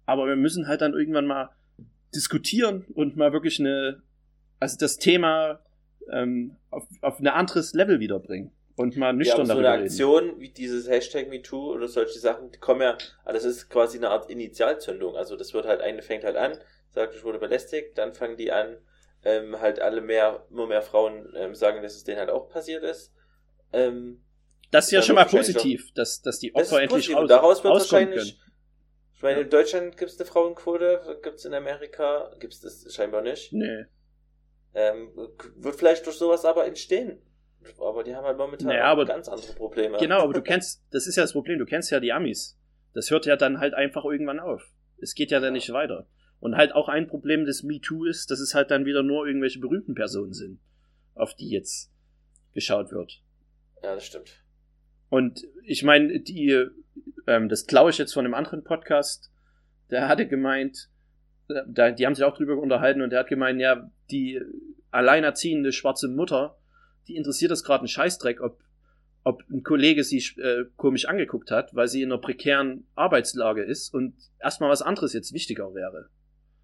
[0.06, 1.50] Aber wir müssen halt dann irgendwann mal
[2.14, 4.04] diskutieren und mal wirklich eine,
[4.60, 5.60] also das Thema
[6.12, 10.26] ähm, auf, auf ein anderes Level wiederbringen und mal nüchtern ja, so darüber eine Aktion
[10.26, 10.40] reden.
[10.42, 14.10] wie dieses Hashtag MeToo oder solche Sachen, die kommen ja, also das ist quasi eine
[14.10, 15.16] Art Initialzündung.
[15.16, 16.58] Also das wird halt, eine fängt halt an,
[16.92, 18.78] sagt, ich wurde belästigt, dann fangen die an,
[19.24, 22.84] ähm, halt alle mehr, immer mehr Frauen ähm, sagen, dass es denen halt auch passiert
[22.84, 23.14] ist.
[23.72, 24.22] Ähm,
[24.72, 28.38] das ist ja schon mal positiv, dass, dass die Opfer endlich raus, daraus wird wahrscheinlich,
[28.38, 28.52] können.
[29.16, 32.94] Ich meine, in Deutschland gibt es eine Frauenquote, gibt es in Amerika, gibt es das
[32.94, 33.54] scheinbar nicht.
[33.54, 33.86] Nee.
[34.74, 35.14] Ähm,
[35.56, 37.22] wird vielleicht durch sowas aber entstehen.
[37.80, 39.98] Aber die haben halt momentan naja, aber, ganz andere Probleme.
[39.98, 42.58] Genau, aber du kennst, das ist ja das Problem, du kennst ja die Amis.
[42.94, 44.64] Das hört ja dann halt einfach irgendwann auf.
[44.98, 46.08] Es geht ja dann nicht weiter.
[46.40, 49.60] Und halt auch ein Problem des MeToo ist, dass es halt dann wieder nur irgendwelche
[49.60, 50.60] berühmten Personen sind,
[51.14, 51.92] auf die jetzt
[52.54, 53.22] geschaut wird.
[53.84, 54.44] Ja, das stimmt.
[55.10, 56.66] Und ich meine, die,
[57.28, 59.32] ähm, das klaue ich jetzt von einem anderen Podcast,
[59.90, 60.90] der hatte gemeint,
[61.50, 64.42] äh, da, die haben sich auch drüber unterhalten und der hat gemeint, ja, die
[64.92, 66.58] alleinerziehende schwarze Mutter,
[67.08, 68.60] die interessiert das gerade einen Scheißdreck, ob,
[69.24, 73.94] ob ein Kollege sie äh, komisch angeguckt hat, weil sie in einer prekären Arbeitslage ist
[73.94, 76.10] und erstmal was anderes jetzt wichtiger wäre.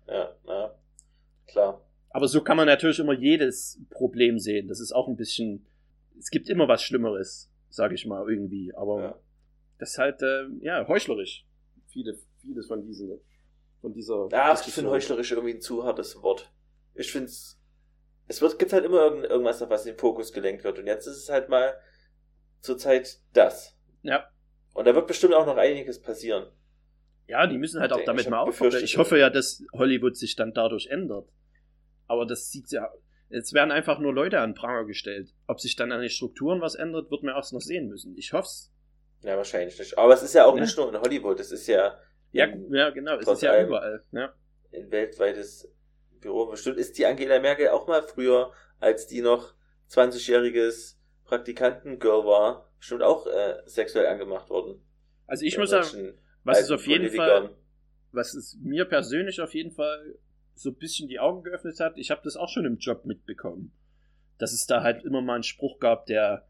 [0.07, 0.75] Ja, ja,
[1.47, 1.85] klar.
[2.09, 4.67] Aber so kann man natürlich immer jedes Problem sehen.
[4.67, 5.65] Das ist auch ein bisschen,
[6.19, 8.73] es gibt immer was Schlimmeres, sage ich mal irgendwie.
[8.75, 9.19] Aber ja.
[9.79, 11.45] das ist halt, äh, ja, heuchlerisch.
[11.87, 13.17] Viele, vieles von diesen,
[13.79, 14.27] von dieser.
[14.31, 16.51] Ja, ich finde heuchlerisch irgendwie ein zu hartes Wort.
[16.95, 17.60] Ich finde es
[18.31, 20.79] es wird, gibt halt immer irgend, irgendwas, auf was in den Fokus gelenkt wird.
[20.79, 21.77] Und jetzt ist es halt mal
[22.61, 23.77] zurzeit das.
[24.03, 24.29] Ja.
[24.73, 26.49] Und da wird bestimmt auch noch einiges passieren.
[27.27, 28.81] Ja, die müssen halt auch damit mal aufhören.
[28.83, 31.27] Ich hoffe ja, dass Hollywood sich dann dadurch ändert.
[32.07, 32.89] Aber das sieht ja.
[33.29, 35.33] Jetzt werden einfach nur Leute an Pranger gestellt.
[35.47, 38.15] Ob sich dann an den Strukturen was ändert, wird man erst noch sehen müssen.
[38.17, 38.73] Ich hoff's.
[39.23, 39.97] Ja, wahrscheinlich nicht.
[39.97, 40.61] Aber es ist ja auch ja.
[40.61, 41.99] nicht nur in Hollywood, es ist ja.
[42.31, 44.01] Ja, ja genau, es ist ja überall.
[44.13, 44.33] Ja.
[44.73, 45.69] Ein weltweites
[46.21, 46.47] Büro.
[46.47, 49.53] Bestimmt ist die Angela Merkel auch mal früher, als die noch
[49.89, 54.81] 20-jähriges Praktikantengirl war, bestimmt auch äh, sexuell angemacht worden.
[55.27, 57.55] Also ich muss sagen, was ist auf jeden Fall,
[58.11, 60.17] was es mir persönlich auf jeden Fall
[60.55, 63.71] so ein bisschen die Augen geöffnet hat, ich habe das auch schon im Job mitbekommen,
[64.37, 66.47] dass es da halt immer mal einen Spruch gab, der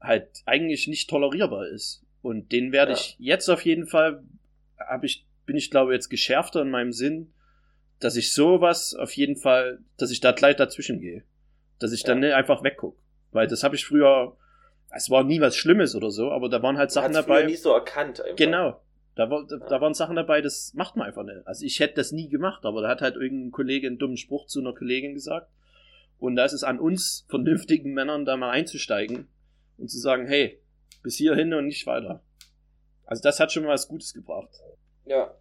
[0.00, 2.04] halt eigentlich nicht tolerierbar ist.
[2.20, 2.98] Und den werde ja.
[2.98, 4.22] ich jetzt auf jeden Fall,
[4.78, 7.32] habe ich, bin ich glaube jetzt geschärfter in meinem Sinn,
[8.02, 11.22] dass ich sowas auf jeden Fall, dass ich da gleich dazwischen gehe.
[11.78, 12.98] Dass ich dann nicht einfach wegguck.
[13.30, 14.36] Weil das habe ich früher,
[14.90, 17.42] es war nie was Schlimmes oder so, aber da waren halt Sachen dabei.
[17.42, 18.36] Früher nie so erkannt einfach.
[18.36, 18.80] Genau.
[19.14, 21.46] Da, war, da, da waren Sachen dabei, das macht man einfach nicht.
[21.46, 24.46] Also ich hätte das nie gemacht, aber da hat halt irgendein Kollege einen dummen Spruch
[24.46, 25.48] zu einer Kollegin gesagt.
[26.18, 29.28] Und da ist es an uns vernünftigen Männern da mal einzusteigen
[29.78, 30.60] und zu sagen, hey,
[31.02, 32.22] bis hierhin und nicht weiter.
[33.04, 34.50] Also das hat schon mal was Gutes gebracht.
[35.04, 35.34] Ja.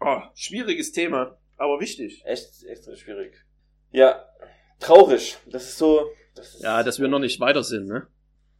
[0.00, 1.36] Oh, schwieriges Thema.
[1.58, 2.22] Aber wichtig.
[2.24, 3.44] Echt, extra schwierig.
[3.90, 4.26] Ja,
[4.78, 5.36] traurig.
[5.46, 6.10] Das ist so.
[6.34, 8.06] Das ist ja, dass wir noch nicht weiter sind, ne?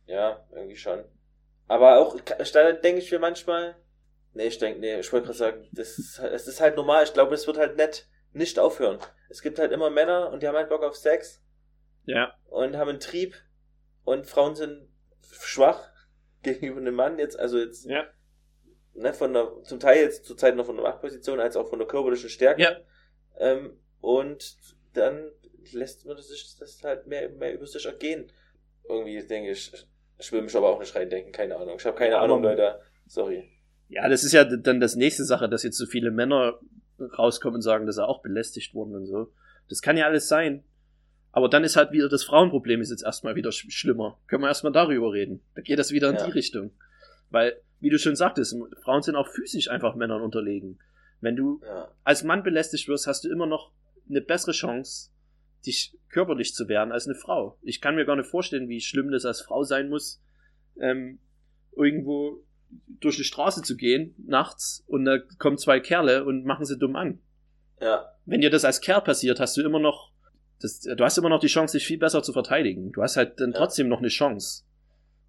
[0.06, 1.04] Ja, irgendwie schon.
[1.68, 3.76] Aber auch, da denke ich mir manchmal,
[4.34, 7.04] nee, ich denke, nee, ich wollte gerade sagen, das ist, es ist halt normal.
[7.04, 8.98] Ich glaube, es wird halt nett nicht aufhören.
[9.28, 11.42] Es gibt halt immer Männer und die haben halt Bock auf Sex.
[12.04, 12.34] Ja.
[12.46, 13.34] Und haben einen Trieb.
[14.04, 14.88] Und Frauen sind
[15.30, 15.88] schwach
[16.42, 17.84] gegenüber einem Mann jetzt, also jetzt.
[17.84, 18.06] Ja
[18.98, 21.78] ne, von der, zum Teil jetzt zur Zeit noch von der Machtposition, als auch von
[21.78, 22.62] der körperlichen Stärke.
[22.62, 22.76] Ja.
[23.38, 24.56] Ähm, und
[24.94, 25.30] dann
[25.72, 28.30] lässt man sich das halt mehr, mehr über sich ergehen.
[28.88, 29.72] Irgendwie denke ich,
[30.18, 31.76] ich will mich aber auch nicht reindenken, keine Ahnung.
[31.78, 32.80] Ich habe keine ja, Ahnung, Leute.
[33.06, 33.50] Sorry.
[33.88, 36.58] Ja, das ist ja dann das nächste Sache, dass jetzt so viele Männer
[37.18, 39.32] rauskommen und sagen, dass sie auch belästigt wurden und so.
[39.68, 40.64] Das kann ja alles sein.
[41.30, 44.18] Aber dann ist halt wieder das Frauenproblem ist jetzt erstmal wieder sch schlimmer.
[44.26, 45.42] Können wir erstmal darüber reden.
[45.54, 46.24] Da geht das wieder in ja.
[46.26, 46.72] die Richtung.
[47.30, 50.79] Weil wie du schon sagtest, Frauen sind auch physisch einfach Männern unterlegen.
[51.21, 51.91] Wenn du ja.
[52.05, 53.73] als Mann belästigt wirst, hast du immer noch
[54.09, 55.11] eine bessere Chance,
[55.67, 57.59] dich körperlich zu wehren als eine Frau.
[57.62, 60.23] Ich kann mir gar nicht vorstellen, wie schlimm das als Frau sein muss,
[60.81, 61.19] ähm,
[61.77, 62.45] irgendwo
[63.01, 66.97] durch die Straße zu gehen, nachts, und da kommen zwei Kerle und machen sie dumm
[66.97, 67.21] an.
[67.81, 68.12] Ja.
[68.27, 70.12] Wenn dir das als Kerl passiert, hast du immer noch,
[70.61, 72.93] das, du hast immer noch die Chance, dich viel besser zu verteidigen.
[72.93, 73.59] Du hast halt dann ja.
[73.59, 74.64] trotzdem noch eine Chance.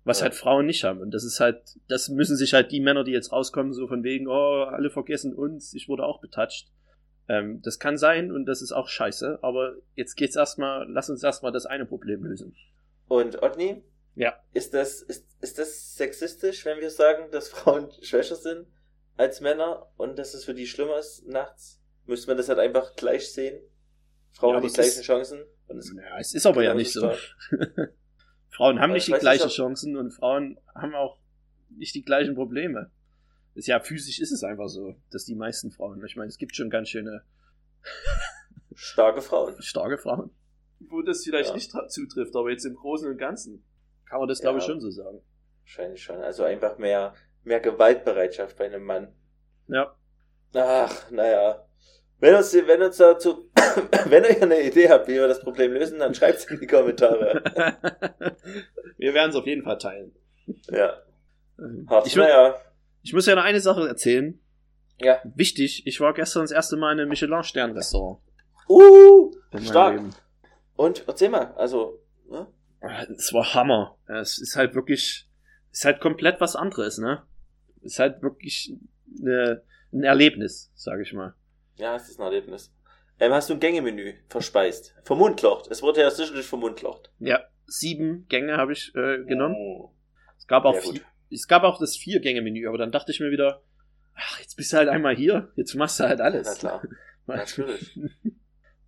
[0.05, 0.23] Was ja.
[0.25, 1.01] halt Frauen nicht haben.
[1.01, 4.03] Und das ist halt, das müssen sich halt die Männer, die jetzt rauskommen, so von
[4.03, 6.69] wegen, oh, alle vergessen uns, ich wurde auch betatscht.
[7.27, 11.21] Ähm, das kann sein und das ist auch scheiße, aber jetzt geht's erstmal, lass uns
[11.23, 12.55] erstmal das eine Problem lösen.
[13.07, 13.83] Und Otni?
[14.15, 14.33] Ja.
[14.53, 18.67] Ist das, ist, ist das sexistisch, wenn wir sagen, dass Frauen schwächer sind
[19.17, 21.81] als Männer und dass es für die schlimmer ist nachts?
[22.05, 23.59] Müsste man das halt einfach gleich sehen?
[24.31, 25.43] Frauen Ja, haben die gleichen ist- Chancen?
[25.67, 27.11] Und es, Ja, es ist aber ja nicht so.
[28.59, 31.17] Frauen haben nicht ich die nicht, gleichen Chancen und Frauen haben auch
[31.69, 32.91] nicht die gleichen Probleme.
[33.55, 36.57] Ist ja physisch ist es einfach so, dass die meisten Frauen, ich meine, es gibt
[36.57, 37.23] schon ganz schöne
[38.75, 39.55] starke Frauen.
[39.61, 40.31] starke Frauen.
[40.81, 41.55] Wo das vielleicht Ja.
[41.55, 43.63] nicht zutrifft, aber jetzt im Großen und Ganzen
[44.09, 44.71] kann man das, glaube ich, Ja.
[44.71, 45.21] schon so sagen.
[45.61, 46.17] Wahrscheinlich schon.
[46.21, 49.13] Also einfach mehr, mehr Gewaltbereitschaft bei einem Mann.
[49.67, 49.95] Ja.
[50.53, 51.65] Ach, naja.
[52.19, 53.49] Wenn uns, wenn uns dazu,
[54.05, 56.67] wenn ihr eine Idee habt, wie wir das Problem lösen, dann schreibt es in die
[56.67, 57.43] Kommentare.
[58.97, 60.13] Wir werden es auf jeden Fall teilen.
[60.69, 61.01] Ja.
[61.89, 62.07] Hart.
[62.07, 62.55] Ich, naja.
[63.01, 64.39] ich muss ja noch eine Sache erzählen.
[64.99, 65.21] Ja.
[65.23, 68.19] Wichtig, ich war gestern das erste Mal in einem Michelin-Stern-Restaurant.
[68.67, 69.31] Uh,
[69.63, 69.95] Stark.
[69.95, 70.13] Leben.
[70.75, 72.47] und erzähl mal, also, ne?
[73.15, 73.97] Es war Hammer.
[74.07, 75.29] Es ist halt wirklich,
[75.71, 77.23] ist halt komplett was anderes, ne?
[77.81, 78.73] Ist halt wirklich
[79.21, 81.33] eine, ein Erlebnis, sage ich mal.
[81.79, 82.73] Ja, es ist ein Erlebnis.
[83.19, 84.95] Ähm, hast du ein Gängemenü verspeist?
[85.03, 85.69] Vermundlocht.
[85.71, 87.11] Es wurde ja zwischendurch vermundlocht.
[87.19, 89.55] Ja, sieben Gänge habe ich äh, genommen.
[89.57, 89.91] Oh.
[90.37, 93.11] Es gab auch Ja, vier, es gab auch das vier Gänge Menü, aber dann dachte
[93.11, 93.61] ich mir wieder,
[94.15, 96.47] ach, jetzt bist du halt einmal hier, jetzt machst du halt alles.
[96.47, 96.83] Na klar.
[97.27, 97.99] Natürlich.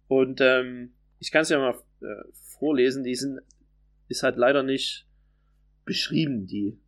[0.08, 2.24] Und ähm, ich kann es ja mal äh,
[2.60, 3.40] vorlesen, die sind,
[4.08, 5.08] ist halt leider nicht
[5.86, 6.80] beschrieben, die.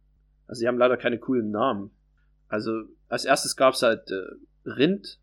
[0.47, 1.91] Also die haben leider keine coolen Namen.
[2.47, 5.19] Also als erstes gab's halt äh, Rind.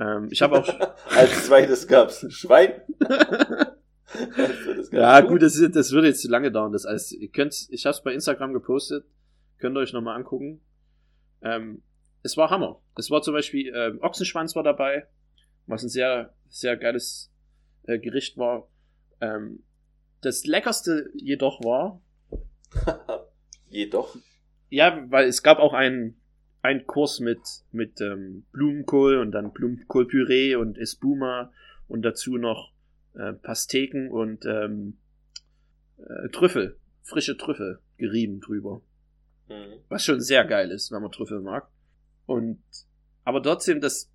[0.00, 0.68] Ähm, ich habe auch.
[1.10, 2.72] Als zweites gab's Schwein.
[4.14, 6.72] Gab's ja gut, das, ist- das würde jetzt zu lange dauern.
[6.72, 9.04] Das heißt, ihr könnt, ich habe es bei Instagram gepostet,
[9.58, 10.60] könnt ihr euch nochmal angucken.
[11.42, 11.82] Ähm,
[12.22, 12.80] es war Hammer.
[12.96, 15.06] Es war zum Beispiel ähm, Ochsenschwanz war dabei,
[15.66, 17.32] was ein sehr sehr geiles
[17.84, 18.68] äh, Gericht war.
[19.20, 19.64] Ähm,
[20.20, 22.00] das leckerste jedoch war,
[23.68, 24.16] Jedoch.
[24.70, 26.20] ja, weil es gab auch einen
[26.64, 27.40] einen Kurs mit
[27.72, 31.52] mit ähm, Blumenkohl und dann Blumenkohlpüree und Espuma
[31.88, 32.72] und dazu noch
[33.14, 34.96] äh, Pasteken und ähm,
[35.98, 38.80] äh, Trüffel, frische Trüffel gerieben drüber.
[39.48, 39.80] Mhm.
[39.90, 41.68] Was schon sehr geil ist, wenn man Trüffel mag.
[42.24, 42.62] Und
[43.24, 44.10] aber trotzdem, das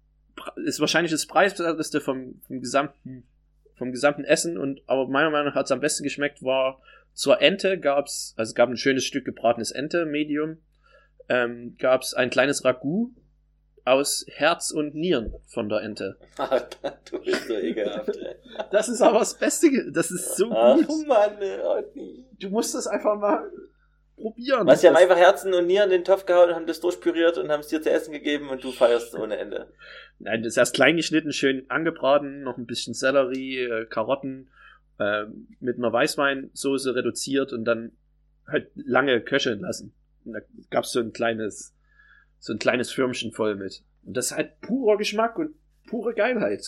[0.66, 3.28] ist wahrscheinlich das preiswerteste vom, vom gesamten
[3.76, 6.82] vom gesamten Essen und aber meiner Meinung nach hat es am besten geschmeckt war
[7.14, 10.58] zur Ente gab's also es gab ein schönes Stück gebratenes Ente Medium
[11.30, 13.12] ähm, gab's ein kleines Ragout
[13.86, 16.18] aus Herz und Nieren von der Ente.
[17.12, 18.36] du bist so ekelhaft, ey.
[18.72, 21.08] Das ist aber das Beste, das ist so Ach gut.
[21.08, 22.26] Mann, ey.
[22.40, 23.50] Du musst das einfach mal
[24.16, 24.68] probieren.
[24.68, 27.38] Was, die haben einfach Herzen und Nieren in den Topf gehauen und haben das durchpüriert
[27.38, 29.72] und haben es dir zu essen gegeben und du feierst ohne Ende.
[30.20, 34.52] Nein, das ist erst klein geschnitten, schön angebraten, noch ein bisschen Sellerie, äh, Karotten,
[35.00, 35.24] äh,
[35.60, 37.94] mit einer Weißweinsoße reduziert und dann
[38.46, 39.94] halt lange köcheln lassen.
[40.26, 41.74] Und da gab's so ein kleines,
[42.40, 43.84] so ein kleines Förmchen voll mit.
[44.06, 45.56] Und das ist halt purer Geschmack und
[45.88, 46.66] pure Geilheit.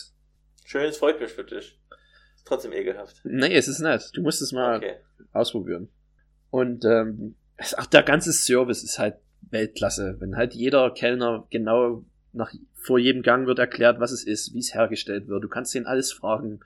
[0.64, 1.78] Schön, es freut mich für dich.
[2.36, 3.20] Ist trotzdem ekelhaft.
[3.24, 4.10] Nee, es ist nett.
[4.14, 4.96] Du musst es mal Okay.
[5.32, 5.88] ausprobieren.
[6.50, 9.16] Und ähm, es- ach, der ganze Service ist halt
[9.50, 10.16] Weltklasse.
[10.20, 14.58] Wenn halt jeder Kellner genau nach vor jedem Gang wird erklärt, was es ist, wie
[14.60, 15.44] es hergestellt wird.
[15.44, 16.60] Du kannst denen alles fragen.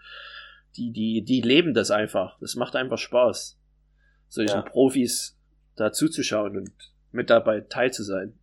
[0.76, 2.38] Die, die, die leben das einfach.
[2.40, 3.58] Das macht einfach Spaß,
[4.28, 4.62] solchen Ja.
[4.62, 5.35] Profis
[5.76, 6.70] da zuzuschauen und
[7.12, 8.34] mit dabei teil zu sein.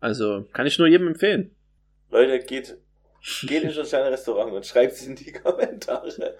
[0.00, 1.54] Also kann ich nur jedem empfehlen.
[2.10, 2.76] Leute, geht,
[3.42, 6.36] geht in kleines Restaurant und schreibt es in die Kommentare.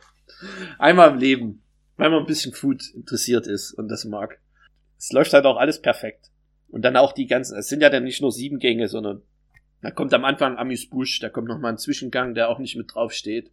[0.79, 1.63] Einmal im Leben,
[1.97, 4.41] weil man ein bisschen Food interessiert ist und das mag.
[4.99, 6.31] Es läuft halt auch alles perfekt.
[6.69, 9.23] Und dann auch die ganzen, es sind ja dann nicht nur sieben Gänge, sondern
[9.83, 12.77] da kommt am Anfang Amüs Busch, da kommt noch mal ein Zwischengang, der auch nicht
[12.77, 13.51] mit drauf steht,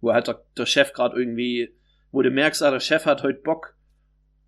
[0.00, 1.74] wo halt der, der Chef gerade irgendwie,
[2.10, 3.74] wo du merkst, ah, der Chef hat heute Bock,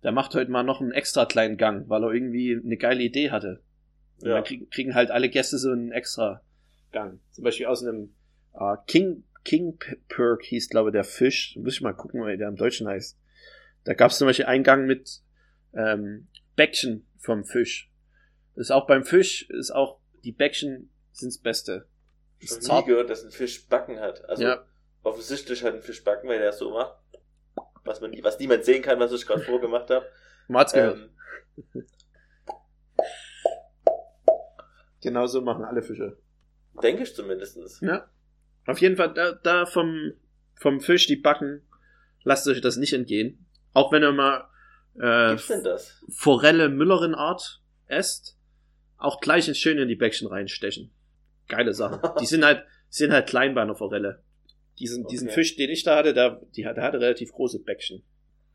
[0.03, 3.31] der macht heute mal noch einen extra kleinen Gang, weil er irgendwie eine geile Idee
[3.31, 3.61] hatte.
[4.21, 4.35] Und Ja.
[4.35, 6.41] dann kriegen, kriegen halt alle Gäste so einen extra
[6.91, 7.19] Gang.
[7.31, 8.13] Zum Beispiel aus einem
[8.53, 11.55] äh, King, King Perk hieß, glaube ich, der Fisch.
[11.57, 13.17] Muss ich mal gucken, wie der im Deutschen heißt.
[13.83, 15.21] Da gab es zum Beispiel einen Gang mit
[15.73, 17.89] ähm, Bäckchen vom Fisch.
[18.55, 21.87] Das ist auch beim Fisch, ist auch, die Bäckchen sind's Beste.
[22.39, 24.27] Ich Ist habe nie gehört, dass ein Fisch Backen hat.
[24.29, 24.65] Also Ja.
[25.03, 26.95] offensichtlich hat ein Fisch Backen, weil der es so macht.
[27.83, 30.05] Was, man, was niemand sehen kann, was ich gerade vorgemacht habe.
[30.47, 30.97] Man hat's gehört.
[30.97, 31.85] Ähm,
[35.01, 36.17] Genau so machen alle Fische.
[36.81, 37.79] denke ich zumindestens.
[37.81, 38.07] Ja.
[38.67, 40.13] Auf jeden Fall, da, da vom,
[40.53, 41.63] vom Fisch, die Backen,
[42.23, 43.45] lasst euch das nicht entgehen.
[43.73, 44.47] Auch wenn ihr mal
[44.99, 46.03] äh, Gibt's denn das?
[46.09, 48.37] Forelle Müllerin Art esst,
[48.97, 50.91] auch gleich schön in die Bäckchen reinstechen.
[51.47, 51.99] Geile Sache.
[52.21, 54.23] Die sind halt, sind halt klein bei einer Forelle.
[54.81, 55.35] Diesen, diesen Okay.
[55.35, 58.03] Fisch, den ich da hatte, der, die, der hatte relativ große Bäckchen.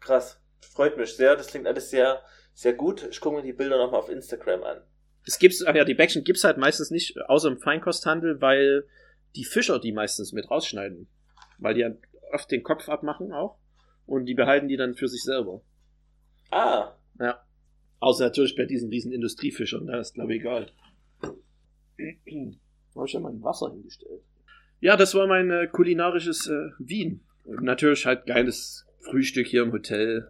[0.00, 0.40] Krass.
[0.60, 1.36] Freut mich sehr.
[1.36, 2.20] Das klingt alles sehr,
[2.52, 3.06] sehr gut.
[3.10, 4.82] Ich gucke mir die Bilder nochmal auf Instagram an.
[5.24, 8.86] Es gibt's, ach ja, die Bäckchen gibt's halt meistens nicht, außer im Feinkosthandel, weil
[9.36, 11.08] die Fischer die meistens mit rausschneiden.
[11.58, 11.90] Weil die ja
[12.32, 13.58] oft den Kopf abmachen auch.
[14.06, 15.62] Und die behalten die dann für sich selber.
[16.50, 17.42] Ah, Ja.
[17.98, 20.70] Außer natürlich bei diesen riesen Industriefischern, da ist glaube ich egal.
[22.92, 24.22] Wo habe ich ja mein Wasser hingestellt?
[24.80, 27.24] Ja, das war mein äh, kulinarisches äh, Wien.
[27.44, 30.28] Und natürlich halt geiles Frühstück hier im Hotel.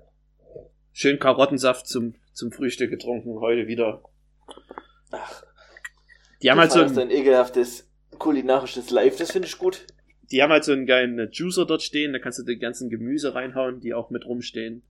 [0.93, 4.03] Schön Karottensaft zum, zum Frühstück getrunken, heute wieder.
[5.11, 5.43] ach,
[6.43, 9.17] Die haben halt so ein, ein ekelhaftes kulinarisches Live.
[9.17, 9.87] Das finde ich gut.
[10.31, 12.89] die haben halt so einen geilen äh, Juicer dort stehen, da kannst du die ganzen
[12.89, 14.83] Gemüse reinhauen, die auch mit rumstehen.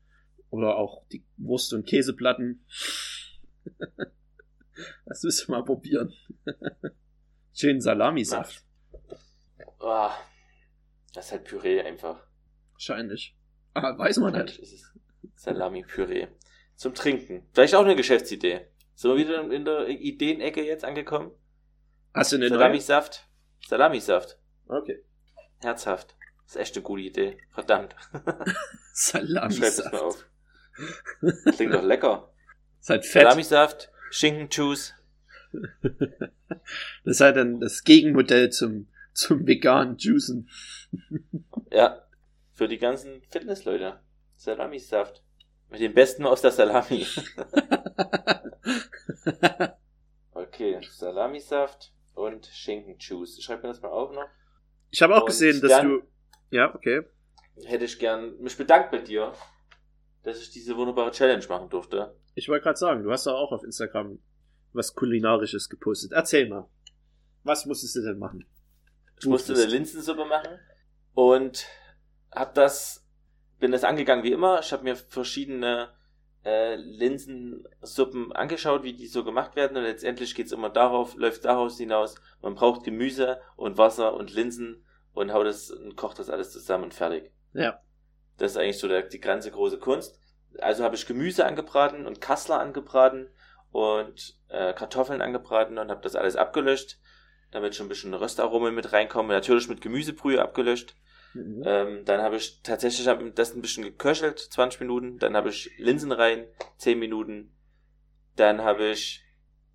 [0.50, 2.64] Oder auch die Wurst- und Käseplatten.
[5.06, 6.12] das müssen wir mal probieren.
[7.52, 8.65] Schön Salamisaft.
[9.80, 10.14] Ah,
[11.14, 12.20] das ist halt Püree einfach.
[12.72, 13.36] Wahrscheinlich.
[13.74, 14.92] Ah, weiß man ist es
[15.34, 16.28] Salami-Püree.
[16.74, 17.46] Zum Trinken.
[17.52, 18.66] Vielleicht auch eine Geschäftsidee.
[18.94, 21.30] Sind wir wieder in der Ideenecke jetzt angekommen?
[22.14, 22.58] Hast du eine neue?
[22.58, 23.28] Salamisaft.
[23.66, 24.38] Salamisaft.
[24.68, 25.02] Okay.
[25.60, 26.16] Herzhaft.
[26.44, 27.38] Das ist echt eine gute Idee.
[27.50, 27.94] Verdammt.
[28.94, 29.94] Schreib das mal Salamisaft.
[29.94, 30.26] auf.
[31.54, 32.32] Klingt doch lecker.
[32.80, 33.22] ist halt fett.
[33.22, 34.94] Salamisaft, Schinkenjuice.
[37.04, 40.48] Das ist halt dann das Gegenmodell zum, zum veganen Juicen.
[41.70, 42.02] Ja.
[42.52, 44.00] Für die ganzen Fitnessleute.
[44.36, 45.22] Salamisaft.
[45.68, 47.04] Mit dem Besten aus der Salami.
[50.32, 53.42] Okay, Salamisaft und Schinkenjuice.
[53.42, 54.26] Schreib mir das mal auf noch.
[54.90, 56.02] ich habe auch Und gesehen, dass du.
[56.50, 57.02] Ja, okay.
[57.64, 59.32] Hätte ich gern mich bedankt bei dir,
[60.22, 62.14] dass ich diese wunderbare Challenge machen durfte.
[62.34, 64.18] Ich wollte gerade sagen, du hast doch auch auf Instagram
[64.72, 66.12] was Kulinarisches gepostet.
[66.12, 66.68] Erzähl mal.
[67.44, 68.44] Was musstest du denn machen?
[69.18, 70.58] Ich musste eine Linsensuppe machen
[71.14, 71.66] und
[72.32, 73.06] hab das,
[73.58, 74.60] bin das angegangen wie immer.
[74.60, 75.90] Ich habe mir verschiedene
[76.44, 81.76] äh, Linsensuppen angeschaut, wie die so gemacht werden und letztendlich geht's immer darauf, läuft daraus
[81.76, 86.52] hinaus, man braucht Gemüse und Wasser und Linsen und haut das und kocht das alles
[86.52, 87.32] zusammen und fertig.
[87.52, 87.80] Ja.
[88.36, 90.20] Das ist eigentlich so der, die ganze große Kunst.
[90.60, 93.28] Also habe ich Gemüse angebraten und Kassler angebraten
[93.72, 96.98] und äh, Kartoffeln angebraten und habe das alles abgelöscht,
[97.50, 99.30] damit schon ein bisschen Röstaromen mit reinkommen.
[99.30, 100.96] Natürlich mit Gemüsebrühe abgelöscht.
[101.34, 101.62] Mhm.
[101.64, 105.18] Ähm, dann habe ich tatsächlich hab das ein bisschen geköchelt, 20 Minuten.
[105.18, 106.46] Dann habe ich Linsen rein,
[106.78, 107.52] 10 Minuten.
[108.36, 109.24] Dann habe ich,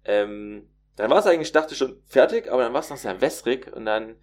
[0.06, 3.22] ähm, dann war es eigentlich, dachte ich schon fertig, aber dann war es noch sehr
[3.22, 4.18] wässrig und dann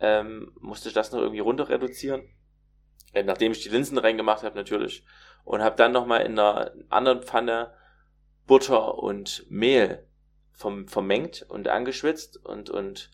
[0.00, 2.28] ähm, musste ich das noch irgendwie runter reduzieren.
[3.12, 5.04] Äh, nachdem ich die Linsen reingemacht habe natürlich.
[5.44, 7.72] Und habe dann nochmal in einer anderen Pfanne
[8.46, 10.07] Butter und Mehl
[10.58, 13.10] vom, vermengt und angeschwitzt und, und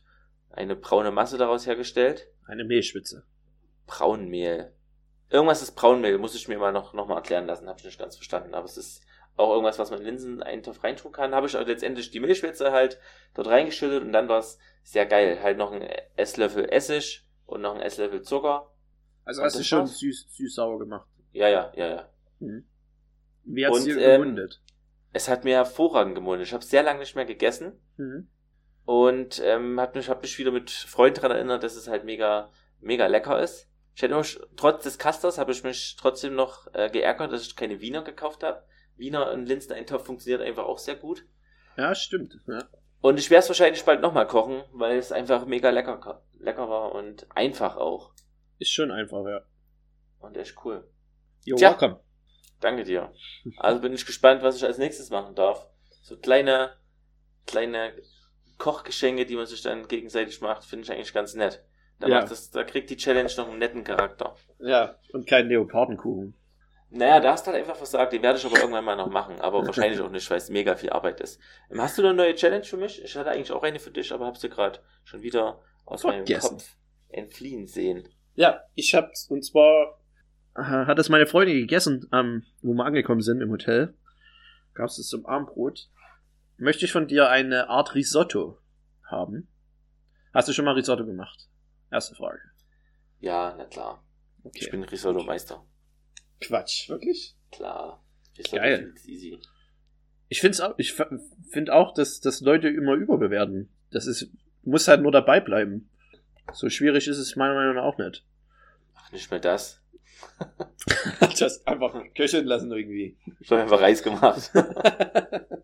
[0.51, 2.27] eine braune Masse daraus hergestellt.
[2.47, 3.27] Eine Mehlschwitze.
[3.87, 4.73] Braunmehl.
[5.29, 7.99] Irgendwas ist Braunmehl, muss ich mir mal noch, noch mal erklären lassen, habe ich nicht
[7.99, 8.55] ganz verstanden.
[8.55, 9.03] Aber es ist
[9.37, 11.35] auch irgendwas, was man in Linseneintopf reintun kann.
[11.35, 12.99] Habe ich auch letztendlich die Mehlschwitze halt
[13.35, 15.43] dort reingeschüttet und dann war es sehr geil.
[15.43, 15.83] Halt noch ein
[16.17, 18.73] Esslöffel Essig und noch ein Esslöffel Zucker.
[19.27, 21.09] Also hast du schon süß, süß-sauer gemacht.
[21.33, 22.09] Ja, ja, ja, ja.
[22.39, 22.65] Mhm.
[23.45, 24.63] Wie hat's Und, dir ähm, gemundet?
[25.15, 26.47] Es hat mir hervorragend gemundet.
[26.49, 28.29] Ich habe sehr lange nicht mehr gegessen Mhm.
[28.85, 32.51] und ähm, hat mich, hab mich wieder mit Freunden daran erinnert, dass es halt mega,
[32.81, 33.71] mega lecker ist.
[33.95, 37.55] Ich hätte mich, trotz des Casters habe ich mich trotzdem noch äh, geärgert, dass ich
[37.57, 38.65] keine Wiener gekauft habe.
[38.97, 41.25] Wiener und Linseneintopf funktioniert einfach auch sehr gut.
[41.77, 42.37] Ja, stimmt.
[42.49, 42.65] Ja.
[43.01, 46.93] Und ich werde es wahrscheinlich bald nochmal kochen, weil es einfach mega lecker, lecker war
[46.93, 48.13] und einfach auch.
[48.59, 49.41] Ist schon einfach, ja.
[50.21, 50.89] Und echt cool.
[51.45, 51.71] Jo, Tja.
[51.71, 52.01] welcome.
[52.65, 53.13] Danke dir.
[53.59, 55.67] Also bin ich gespannt, was ich als nächstes machen darf.
[56.03, 56.73] So kleine,
[57.47, 57.93] kleine
[58.57, 61.63] Kochgeschenke, die man sich dann gegenseitig macht, finde ich eigentlich ganz nett.
[62.01, 62.25] Da, Ja.
[62.25, 64.35] das, da kriegt die Challenge noch einen netten Charakter.
[64.61, 66.35] Ja, und kein Leopardenkuchen.
[66.89, 69.39] Naja, da hast du halt einfach versagt, den werde ich aber irgendwann mal noch machen,
[69.43, 71.39] aber wahrscheinlich auch nicht, weil es mega viel Arbeit ist.
[71.71, 73.05] Ähm, Hast du eine neue Challenge für mich?
[73.05, 76.47] Ich hatte eigentlich auch eine für dich, aber hab's dir gerade schon wieder aus Vergessen.
[76.47, 76.77] meinem Kopf
[77.09, 78.09] entfliehen sehen.
[78.37, 79.99] Ja, ich hab's, und zwar
[80.55, 83.95] hat es meine Freundin gegessen, ähm, wo wir angekommen sind im Hotel.
[84.75, 85.89] Gab's es zum Abendbrot.
[86.57, 88.59] Möchte ich von dir eine Art Risotto
[89.05, 89.49] haben?
[90.33, 91.49] Hast du schon mal Risotto gemacht?
[91.91, 92.41] Erste Frage.
[93.21, 94.05] Ja, na klar.
[94.43, 94.59] Okay.
[94.61, 95.65] Ich bin Risotto-Meister.
[96.41, 96.89] Quatsch.
[96.89, 97.37] Wirklich?
[97.51, 98.05] Klar.
[98.37, 98.93] Risotto Geil.
[98.95, 99.39] ist easy.
[100.29, 100.95] Ich find's auch, ich
[101.51, 103.69] finde auch, dass, dass Leute immer überbewerten.
[103.91, 104.31] Das ist,
[104.63, 105.91] muss halt nur dabei bleiben.
[106.53, 108.25] So schwierig ist es meiner Meinung nach auch nicht.
[108.95, 109.84] Ach, nicht mehr das.
[111.39, 113.17] das einfach köcheln lassen irgendwie.
[113.41, 114.51] Ich habe einfach Reis gemacht.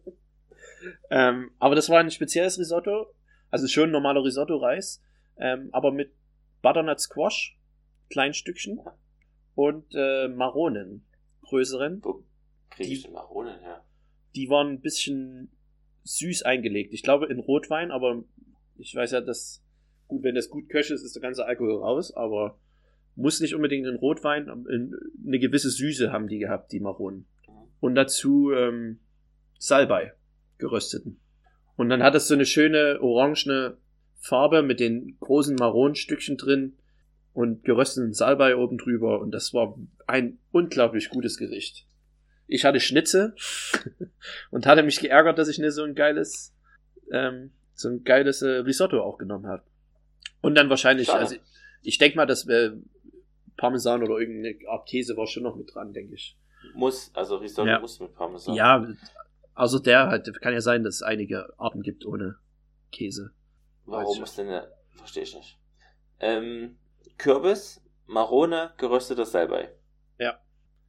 [1.11, 3.07] ähm, aber das war ein spezielles Risotto.
[3.51, 5.03] Also schon normaler Risotto-Reis.
[5.39, 6.13] Ähm, aber mit
[6.63, 7.59] Butternut Squash
[8.11, 8.81] kleinen Stückchen.
[9.55, 11.07] Und äh, Maronen,
[11.43, 12.01] größeren.
[12.03, 12.25] Wo
[12.71, 13.85] kriege ich Die- Maronen her?
[14.35, 15.51] Die waren ein bisschen
[16.05, 16.93] süß eingelegt.
[16.93, 18.23] Ich glaube in Rotwein, aber
[18.77, 19.63] ich weiß ja, dass,
[20.07, 22.59] gut, wenn das gut köchelt, ist, ist der ganze Alkohol raus, aber
[23.17, 24.49] muss nicht unbedingt in Rotwein.
[24.69, 24.95] In,
[25.27, 27.27] eine gewisse Süße haben die gehabt, die Maronen.
[27.81, 29.01] Und dazu ähm,
[29.59, 30.13] Salbei,
[30.59, 31.21] gerösteten.
[31.77, 33.79] Und dann hat es so eine schöne orangene
[34.19, 36.77] Farbe mit den großen Maronenstückchen drin
[37.33, 39.21] und gerösteten Salbei oben drüber.
[39.21, 41.87] Und das war ein unglaublich gutes Gericht.
[42.47, 43.35] Ich hatte Schnitze
[44.51, 46.55] und hatte mich geärgert, dass ich nicht so ein geiles,
[47.13, 49.63] ähm, so ein geiles äh, Risotto auch genommen habe.
[50.43, 51.21] Und dann wahrscheinlich, Schade.
[51.21, 51.37] also
[51.83, 52.73] ich denke mal, dass äh,
[53.61, 56.39] Parmesan oder irgendeine Art Käse war schon noch mit dran, denke ich.
[56.75, 57.79] Muss, also Risotto Ja.
[57.79, 58.55] muss mit Parmesan.
[58.55, 58.87] Ja,
[59.55, 62.37] also der halt, kann ja sein, dass es einige Arten gibt ohne
[62.91, 63.33] Käse.
[63.85, 64.73] Warum ist denn der?
[64.97, 65.59] Verstehe ich nicht.
[66.21, 66.79] Ähm,
[67.19, 69.75] Kürbis, Marone, gerösteter Salbei.
[70.19, 70.41] Ja.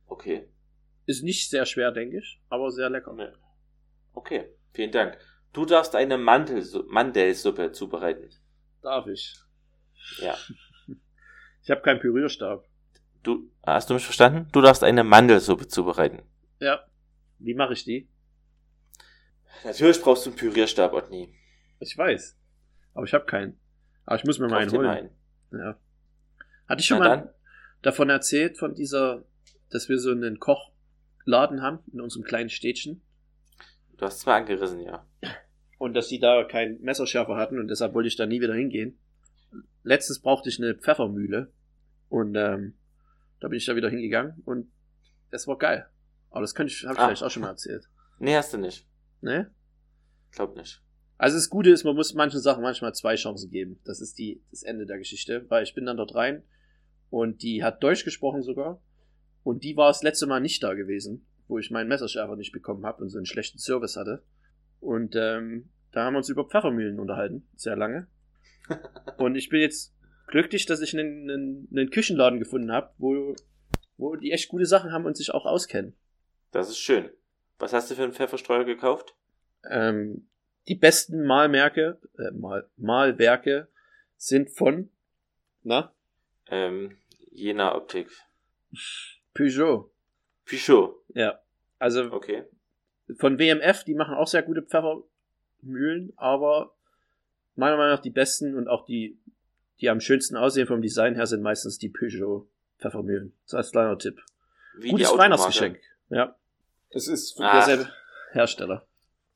[0.08, 0.48] Okay.
[1.06, 3.14] Ist nicht sehr schwer, denke ich, aber sehr lecker.
[3.14, 3.32] Nee.
[4.14, 5.18] Okay, vielen Dank.
[5.52, 8.30] Du darfst eine Mandelsu Mandelsuppe zubereiten.
[8.82, 9.36] Darf ich.
[10.22, 10.36] Ja.
[11.64, 12.66] Ich habe keinen Pürierstab.
[13.24, 14.48] Du, hast du mich verstanden?
[14.52, 16.24] Du darfst eine Mandelsuppe zubereiten.
[16.60, 16.84] Ja.
[17.40, 18.08] Wie mache ich die?
[19.64, 21.34] Natürlich brauchst du einen Pürierstab, Otni.
[21.80, 22.38] Ich weiß.
[22.94, 23.60] Aber ich habe keinen.
[24.06, 24.88] Aber ich muss mir mal Kauf einen dir holen.
[24.88, 25.12] mal einen.
[25.60, 25.80] Ja.
[26.68, 27.30] Hatte ich schon Na mal dann.
[27.82, 29.24] davon erzählt, von dieser,
[29.70, 33.02] dass wir so einen Kochladen haben in unserem kleinen Städtchen
[33.98, 35.06] Du hast es mal angerissen, ja.
[35.78, 38.98] und dass die da keinen Messerschärfer hatten und deshalb wollte ich da nie wieder hingehen.
[39.84, 41.52] Letztens brauchte ich eine Pfeffermühle
[42.10, 42.74] und ähm,
[43.40, 44.72] da bin ich da wieder hingegangen und
[45.32, 45.88] es war geil.
[46.30, 47.06] Aber das könnte ich, habe ich Ah.
[47.08, 47.90] vielleicht auch schon mal erzählt.
[48.20, 48.88] Nee, hast du nicht.
[49.22, 49.52] Ne?
[50.32, 50.84] Glaub nicht.
[51.18, 53.80] Also das Gute ist, man muss manchen Sachen manchmal zwei Chancen geben.
[53.84, 56.44] Das ist die, das Ende der Geschichte, weil ich bin dann dort rein
[57.10, 58.80] und die hat Deutsch gesprochen sogar
[59.44, 62.86] und die war das letzte Mal nicht da gewesen, wo ich meinen Messerschärfer nicht bekommen
[62.86, 64.24] habe und so einen schlechten Service hatte.
[64.80, 68.06] Und ähm, da haben wir uns über Pfeffermühlen unterhalten, sehr lange.
[69.18, 69.94] Und ich bin jetzt
[70.28, 73.36] glücklich, dass ich einen, einen, einen Küchenladen gefunden habe, wo,
[73.98, 75.94] wo die echt gute Sachen haben und sich auch auskennen.
[76.52, 77.10] Das ist schön.
[77.60, 79.16] Was hast du für einen Pfefferstreuer gekauft?
[79.70, 80.28] Ähm,
[80.68, 83.68] die besten Malmerke, äh, Mal, Malwerke
[84.18, 84.90] sind von,
[85.64, 85.94] na,
[86.48, 86.98] Ähm,
[87.32, 88.10] Jena Optik.
[89.34, 89.92] Peugeot.
[90.46, 90.96] Pichot.
[91.14, 91.40] Ja.
[91.80, 92.44] Also Okay.
[93.18, 96.76] von WMF, die machen auch sehr gute Pfeffermühlen, aber
[97.62, 99.18] meiner Meinung nach die besten und auch die,
[99.80, 102.48] die am schönsten aussehen vom Design her, sind meistens die Peugeot
[102.80, 103.34] Pfeffermühlen.
[103.46, 104.20] Das als kleiner Tipp.
[104.78, 105.16] Wie Gutes.
[105.18, 105.80] Weihnachtsgeschenk.
[106.10, 106.36] Ja.
[106.90, 107.54] Es ist von Ach.
[107.66, 107.90] derselbe
[108.32, 108.86] Hersteller.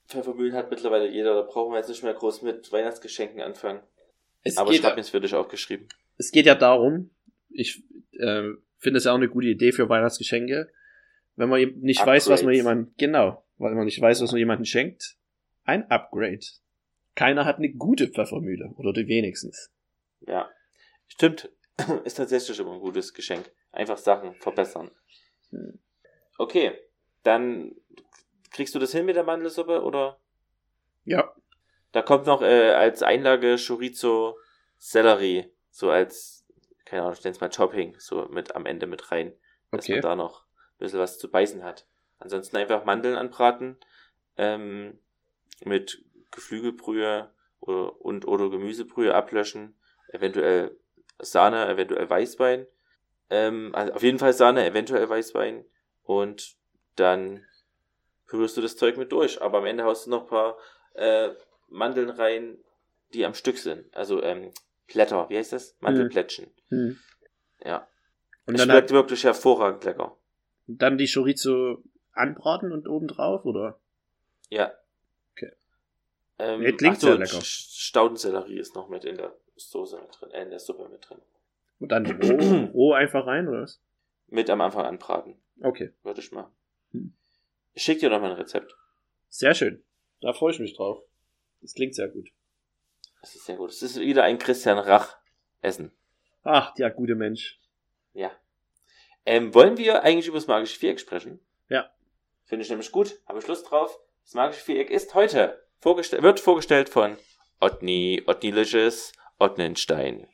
[0.08, 3.82] Pfeffermühlen hat mittlerweile jeder, da brauchen wir jetzt nicht mehr groß mit Weihnachtsgeschenken anfangen.
[4.44, 5.88] Es Aber ich geht, habe mir es für dich aufgeschrieben.
[6.18, 7.10] es geht ja darum,
[7.50, 8.44] ich äh,
[8.78, 10.72] finde es ja auch eine gute Idee für Weihnachtsgeschenke,
[11.36, 12.58] wenn man eben nicht weiß, was man Upgrades.
[12.58, 15.18] jemandem, genau, weil man nicht weiß, was man jemandem schenkt,
[15.64, 16.46] ein Upgrade.
[17.16, 19.72] Keiner hat eine gute Pfeffermühle, oder die wenigstens.
[20.22, 20.50] Ja.
[21.08, 21.50] Stimmt.
[22.04, 23.52] Ist tatsächlich immer ein gutes Geschenk.
[23.72, 24.92] Einfach Sachen verbessern.
[25.50, 25.80] Hm.
[26.38, 26.78] Okay.
[27.24, 27.76] Dann
[28.52, 30.20] kriegst du das hin mit der Mandelsuppe oder?
[31.04, 31.34] Ja,
[31.92, 34.38] Da kommt noch äh, als Einlage Chorizo
[34.78, 35.52] Sellerie.
[35.70, 36.46] So als,
[36.86, 37.96] keine Ahnung, ich nenne es mal Topping.
[38.00, 39.34] So mit am Ende mit rein.
[39.72, 39.94] Dass okay.
[39.94, 41.88] man da noch ein bisschen was zu beißen hat.
[42.20, 43.78] Ansonsten einfach Mandeln anbraten.
[44.38, 45.00] Ähm,
[45.64, 46.05] mit
[46.36, 47.32] Geflügelbrühe
[47.62, 49.76] oder, und oder Gemüsebrühe ablöschen.
[50.10, 50.78] Eventuell
[51.20, 52.68] Sahne, eventuell Weißwein.
[53.30, 55.66] Ähm, also auf jeden Fall Sahne, eventuell Weißwein.
[56.04, 56.56] Und
[56.96, 57.44] dann
[58.28, 59.42] pürierst du das Zeug mit durch.
[59.42, 60.58] Aber am Ende haust du noch ein paar
[60.94, 61.30] äh,
[61.70, 62.58] Mandeln rein,
[63.14, 63.94] die am Stück sind.
[63.96, 64.52] Also ähm,
[64.88, 65.76] Plätter, wie heißt das?
[65.80, 66.52] Mandelplättchen.
[66.70, 66.98] Hm.
[67.64, 67.88] Ja.
[68.46, 70.16] Und Es dann, schmeckt wirklich hervorragend lecker.
[70.68, 71.82] dann die Chorizo
[72.14, 73.80] anbraten und oben drauf, oder?
[74.50, 74.72] Ja.
[76.38, 77.40] Ähm, Nee, klingt so, sehr lecker.
[77.42, 81.22] Staudensellerie ist noch mit in der Soße mit drin, äh, in der Suppe mit drin.
[81.80, 83.82] Und dann roh, roh einfach rein, oder was?
[84.28, 85.94] Mit am Anfang anbraten, Okay.
[86.04, 86.52] würde ich mal.
[86.92, 87.14] Hm.
[87.74, 88.76] Ich schick dir noch mal ein Rezept.
[89.30, 89.84] Sehr schön.
[90.22, 91.04] Da freue ich mich drauf.
[91.62, 92.30] Das klingt sehr gut.
[93.22, 93.70] Das ist sehr gut.
[93.70, 95.18] Es ist wieder ein Christian Rach
[95.62, 95.92] Essen.
[96.44, 97.60] Ach, der gute Mensch.
[98.14, 98.32] Ja.
[99.26, 101.40] Ähm, wollen wir eigentlich über das magische Viereck sprechen?
[101.70, 101.90] Ja.
[102.46, 103.20] Finde ich nämlich gut.
[103.28, 104.00] Habe ich Lust drauf.
[104.24, 107.16] Das magische Viereck ist heute vorgestell wird vorgestellt von
[107.62, 110.26] Otni, Otnilicious, Otnenstein.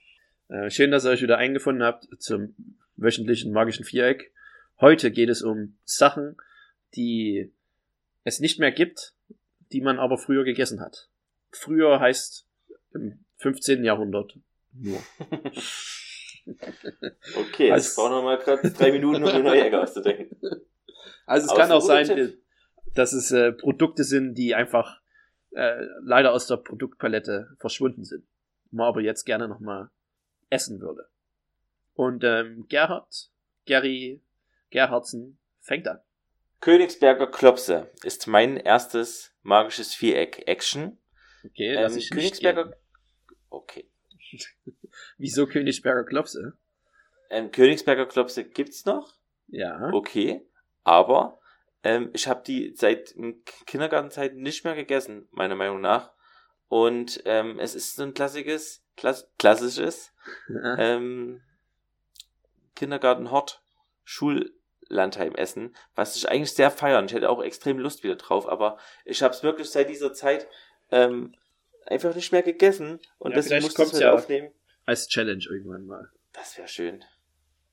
[0.47, 2.55] Äh, schön, dass ihr euch wieder eingefunden habt zum
[2.95, 4.31] wöchentlichen magischen Viereck.
[4.79, 6.37] Heute geht es um Sachen,
[6.95, 7.51] die
[8.23, 9.13] es nicht mehr gibt,
[9.73, 11.09] die man aber früher gegessen hat.
[11.51, 12.47] Früher heißt
[12.93, 13.83] im 15.
[13.83, 14.39] Jahrhundert
[14.71, 15.01] nur.
[17.37, 20.37] Okay, jetzt Also- brauchen wir mal gerade drei Minuten, um eine neue Ecke auszudenken.
[21.27, 22.41] Also es Aber kann auch sein, Tipp.
[22.95, 25.00] dass es äh, Produkte sind, die einfach
[25.51, 28.25] äh, leider aus der Produktpalette verschwunden sind.
[28.71, 29.89] Man aber jetzt gerne nochmal
[30.49, 31.07] essen würde.
[31.93, 33.29] Und ähm, Gerhard,
[33.65, 34.21] Gary,
[34.69, 35.99] Gerhardsen fängt an.
[36.61, 40.97] Königsberger Klopse ist mein erstes magisches Viereck Action.
[41.43, 42.63] Okay, lass Ähm, ich nicht Königsberger.
[42.65, 42.75] gehen.
[43.49, 43.89] Okay.
[45.17, 46.53] Wieso Königsberger Klopse?
[47.29, 49.15] Ähm, Königsberger Klopse gibt's noch.
[49.47, 49.89] Ja.
[49.91, 50.47] Okay.
[50.83, 51.39] Aber
[51.83, 53.15] ähm, ich habe die seit
[53.65, 56.11] Kindergartenzeit nicht mehr gegessen, meiner Meinung nach.
[56.67, 60.13] Und ähm, es ist so ein klassisches, klass klassisches
[60.77, 61.41] ähm,
[62.75, 63.61] Kindergarten-Hort
[64.03, 67.05] Schullandheim-Essen, was ich eigentlich sehr feiern.
[67.05, 70.47] Ich hätte auch extrem Lust wieder drauf, aber ich habe es wirklich seit dieser Zeit
[70.91, 71.35] ähm,
[71.85, 74.13] einfach nicht mehr gegessen und Ja, deswegen vielleicht musste ich es ja.
[74.13, 74.51] aufnehmen.
[74.85, 76.09] Als Challenge irgendwann mal.
[76.33, 77.03] Das wäre schön.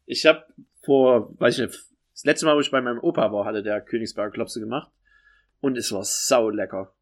[0.06, 0.44] Ich habe
[0.82, 1.87] vor, weiß ich nicht,
[2.18, 4.90] das letzte Mal, wo ich bei meinem Opa war, hatte der Königsberger Klopse gemacht.
[5.60, 6.92] Und es war sau lecker.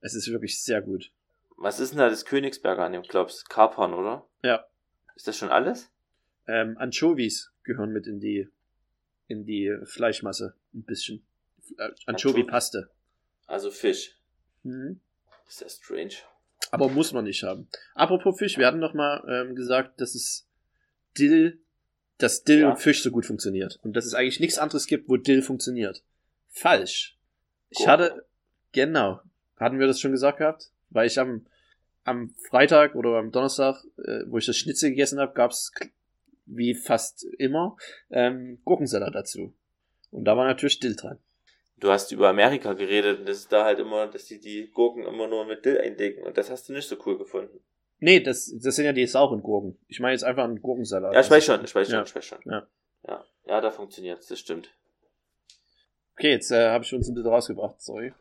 [0.00, 1.10] Es ist wirklich sehr gut.
[1.56, 3.44] Was ist denn da das Königsberger an dem Klops?
[3.46, 4.28] Kapern, oder?
[4.44, 4.64] Ja.
[5.16, 5.90] Ist das schon alles?
[6.46, 8.48] Ähm, Anchovies gehören mit in die,
[9.26, 10.54] in die Fleischmasse.
[10.72, 11.26] Ein bisschen.
[11.76, 12.92] Äh, Anchovy-Paste.
[13.48, 14.20] Also Fisch.
[14.62, 15.00] Mhm.
[15.46, 16.14] Das ist ja strange.
[16.70, 17.68] Aber muss man nicht haben.
[17.96, 20.48] Apropos Fisch, wir hatten noch mal ähm, gesagt, dass es
[21.18, 21.60] Dill,
[22.22, 22.70] dass Dill Ja.
[22.70, 23.78] und Fisch so gut funktioniert.
[23.82, 26.02] Und dass es eigentlich nichts anderes gibt, wo Dill funktioniert.
[26.48, 27.16] Falsch.
[27.70, 28.26] Ich hatte,
[28.72, 29.20] genau,
[29.56, 30.70] hatten wir das schon gesagt gehabt?
[30.90, 31.46] Weil ich am,
[32.04, 35.72] am Freitag oder am Donnerstag, äh, wo ich das Schnitzel gegessen habe, gab's
[36.46, 37.76] wie fast immer
[38.10, 39.54] ähm, Gurkensalat dazu.
[40.10, 41.18] Und da war natürlich Dill dran.
[41.78, 45.04] Du hast über Amerika geredet und das ist da halt immer, dass die die Gurken
[45.04, 47.60] immer nur mit Dill eindecken und das hast du nicht so cool gefunden.
[48.00, 49.78] Nee, das, das sind ja die sauren Gurken.
[49.86, 51.14] Ich meine jetzt einfach einen Gurkensalat.
[51.14, 52.02] Ja, ich weiß schon, ich weiß schon, Ja.
[52.02, 52.38] ich weiß schon.
[52.46, 52.66] Ja.
[53.06, 54.70] Ja, ja da funktioniert's, das stimmt.
[56.16, 58.12] Okay, jetzt äh, habe ich uns ein bisschen rausgebracht, sorry.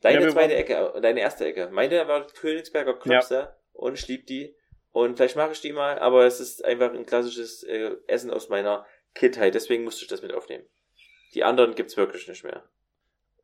[0.00, 1.68] Deine Ja, zweite Ecke, äh, deine erste Ecke.
[1.72, 4.54] Meine war Königsberger Klopse und ich lieb die.
[4.92, 8.48] Und vielleicht mache ich die mal, aber es ist einfach ein klassisches äh, Essen aus
[8.48, 10.64] meiner Kindheit, deswegen musste ich das mit aufnehmen.
[11.34, 12.64] Die anderen gibt's wirklich nicht mehr.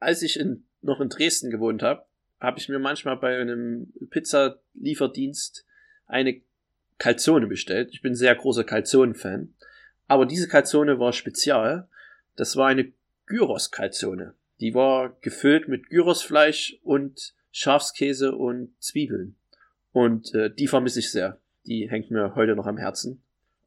[0.01, 2.05] Als ich in, noch in Dresden gewohnt habe,
[2.41, 5.66] habe ich mir manchmal bei einem Pizzalieferdienst
[6.07, 6.41] eine
[6.99, 7.91] Calzone bestellt.
[7.93, 9.55] Ich bin sehr großer Calzone-Fan.
[10.09, 11.89] Aber diese Calzone war spezial.
[12.37, 12.93] Das war eine
[13.27, 14.35] Gyros-Calzone.
[14.61, 19.37] Die war gefüllt mit Gyrosfleisch und Schafskäse und Zwiebeln.
[19.93, 21.39] Und äh, die vermisse ich sehr.
[21.67, 23.23] Die hängt mir heute noch am Herzen.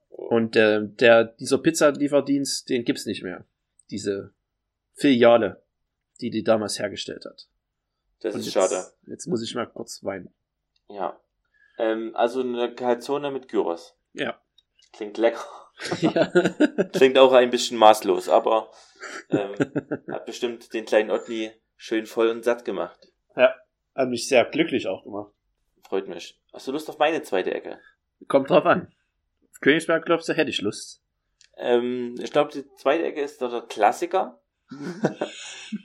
[0.10, 3.46] Und äh, der, dieser Pizzalieferdienst, den gibt's nicht mehr.
[3.90, 4.32] Diese
[4.94, 5.62] Filiale,
[6.22, 7.48] die die damals hergestellt hat.
[8.22, 8.86] das Und ist jetzt, schade.
[9.08, 10.30] Jetzt muss ich mal kurz weinen.
[10.90, 11.20] Ja.
[11.80, 13.97] Ähm, also eine Calzone mit Gyros.
[14.13, 14.39] Ja.
[14.93, 15.43] Klingt lecker.
[16.01, 16.25] ja.
[16.93, 18.69] Klingt auch ein bisschen maßlos, aber
[19.32, 19.55] ähm,
[20.11, 23.09] hat bestimmt den kleinen Otni schön voll und satt gemacht.
[23.99, 25.34] Hat mich sehr glücklich auch gemacht.
[25.86, 26.39] Freut mich.
[26.53, 27.82] Hast du Lust auf meine zweite Ecke?
[28.30, 28.93] Kommt drauf an.
[29.51, 31.03] Auf Königsberg Klopse hätte ich Lust.
[31.57, 34.39] Ähm, ich glaube, die zweite Ecke ist doch der Klassiker,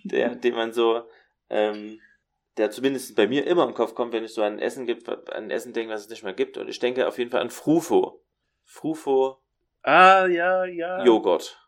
[0.05, 1.09] der, den man so,
[1.51, 2.01] ähm,
[2.57, 5.51] der zumindest bei mir immer im Kopf kommt, wenn ich so an Essen gibt, an
[5.51, 6.57] Essen denke, was es nicht mehr gibt.
[6.57, 8.23] Und ich denke auf jeden Fall an Frufo.
[8.65, 9.41] Frufo
[9.83, 11.05] Ah, ja, ja.
[11.05, 11.61] Joghurt.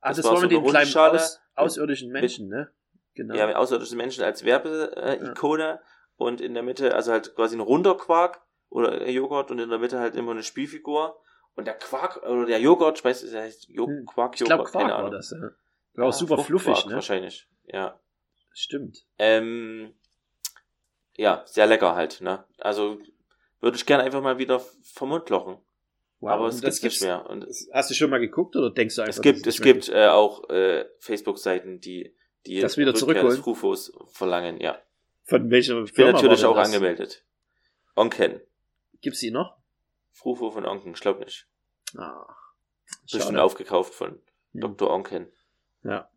[0.00, 2.70] Ah, das, Das war war so mit den eine kleinen aus, außerirdischen Menschen, ne?
[3.14, 3.36] Genau.
[3.36, 5.80] Ja, außerirdische Menschen als Werbeikone
[6.16, 9.78] und in der Mitte, also halt quasi ein runder Quark oder Joghurt und in der
[9.78, 11.20] Mitte halt immer eine Spielfigur.
[11.54, 14.04] Und der Quark oder der Joghurt, ich weiß, es heißt jo Hm.
[14.06, 15.12] Quark, ich Joghurt, glaube, Quark keine war Ahnung.
[15.12, 15.50] das, ja.
[15.94, 16.94] War auch Ja, super Fruchtquark fluffig, ne?
[16.96, 18.00] Wahrscheinlich, ja.
[18.52, 19.06] Stimmt.
[19.18, 19.94] Ähm,
[21.16, 22.44] ja, sehr lecker halt, ne?
[22.58, 22.98] Also
[23.60, 24.60] würde ich gerne einfach mal wieder
[24.94, 25.58] vom Mund lochen.
[26.20, 27.28] Wow, aber es gibt nicht mehr.
[27.28, 29.14] Und Hast du schon mal geguckt oder denkst du einfach?
[29.16, 32.14] es gibt, es gibt äh, auch äh, Facebook-Seiten, die
[32.46, 33.42] die Das wieder Rückkehr des zurückholen?
[33.42, 34.78] Frufos verlangen, ja.
[35.24, 36.68] Von welcher Ich bin Firma natürlich auch das?
[36.68, 37.24] angemeldet.
[37.96, 38.40] Onken.
[39.00, 39.56] Gibt's die noch?
[40.12, 41.46] Frufo von Onken, ich glaube nicht.
[41.96, 42.26] Ah,
[43.10, 44.20] Bestimmt aufgekauft von
[44.52, 44.60] Hm.
[44.60, 44.90] Dr.
[44.90, 45.32] Onken.
[45.82, 46.10] Ja.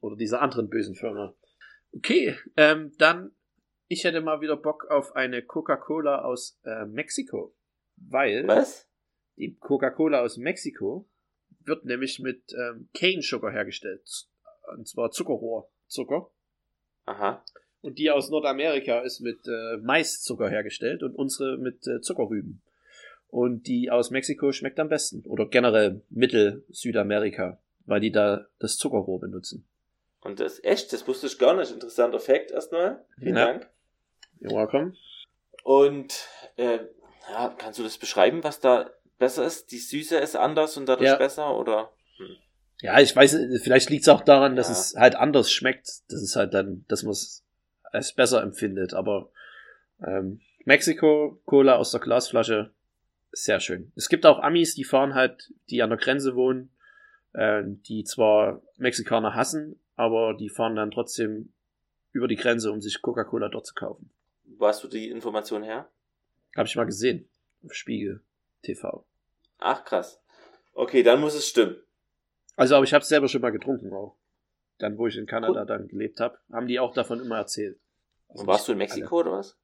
[0.00, 1.34] Oder dieser anderen bösen Firma.
[1.96, 3.32] Okay, ähm, dann,
[3.88, 7.54] ich hätte mal wieder Bock auf eine Coca-Cola aus äh, Mexiko.
[7.96, 8.86] Weil Was?
[9.36, 11.08] die Coca-Cola aus Mexiko
[11.64, 14.02] wird nämlich mit ähm, Cane Sugar hergestellt.
[14.76, 16.30] Und zwar Zuckerrohrzucker.
[17.06, 17.44] Aha.
[17.80, 22.62] Und die aus Nordamerika ist mit äh, Maiszucker hergestellt und unsere mit äh, Zuckerrüben.
[23.28, 25.22] Und die aus Mexiko schmeckt am besten.
[25.26, 29.66] Oder generell Mittel-Südamerika, weil die da das Zuckerrohr benutzen.
[30.20, 31.70] Und das echt, das wusste ich gar nicht.
[31.72, 33.04] Interessanter Fakt erstmal.
[33.18, 33.46] Vielen Ja.
[33.46, 33.70] Dank.
[34.40, 34.94] You're welcome.
[35.64, 36.26] Und
[36.56, 36.78] äh,
[37.30, 39.70] ja, kannst du das beschreiben, was da besser ist?
[39.72, 41.16] Die Süße ist anders und dadurch Ja.
[41.16, 41.92] besser oder?
[42.80, 44.72] Ja, ich weiß, vielleicht liegt es auch daran, dass Ja.
[44.72, 45.88] es halt anders schmeckt.
[46.08, 47.44] Das ist halt dann, dass man es
[47.82, 48.94] als besser empfindet.
[48.94, 49.30] Aber
[50.06, 52.72] ähm, Mexiko, Cola aus der Glasflasche,
[53.32, 53.92] sehr schön.
[53.96, 56.70] Es gibt auch Amis, die fahren halt, die an der Grenze wohnen,
[57.32, 61.52] äh, die zwar Mexikaner hassen, aber die fahren dann trotzdem
[62.12, 64.10] über die Grenze, um sich Coca-Cola dort zu kaufen.
[64.56, 65.90] Wo hast du die Information her?
[66.56, 67.28] Habe ich mal gesehen.
[67.64, 68.22] Auf Spiegel
[68.62, 69.04] TV.
[69.58, 70.20] Ach krass.
[70.72, 71.76] Okay, dann muss es stimmen.
[72.56, 74.16] Also, aber ich habe es selber schon mal getrunken auch.
[74.78, 75.66] Dann, wo ich in Kanada Cool.
[75.66, 77.78] dann gelebt habe, haben die auch davon immer erzählt.
[78.28, 79.52] Also Und warst du in Mexiko oder was?
[79.52, 79.58] alle.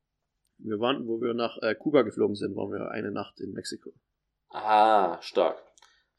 [0.70, 3.92] Wir waren, wo wir nach äh, Kuba geflogen sind, waren wir eine Nacht in Mexiko.
[4.50, 5.60] Ah, stark.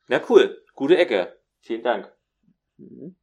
[0.07, 0.61] Na cool.
[0.73, 1.37] Gute Ecke.
[1.59, 2.11] Vielen Dank.
[2.77, 3.15] Mhm.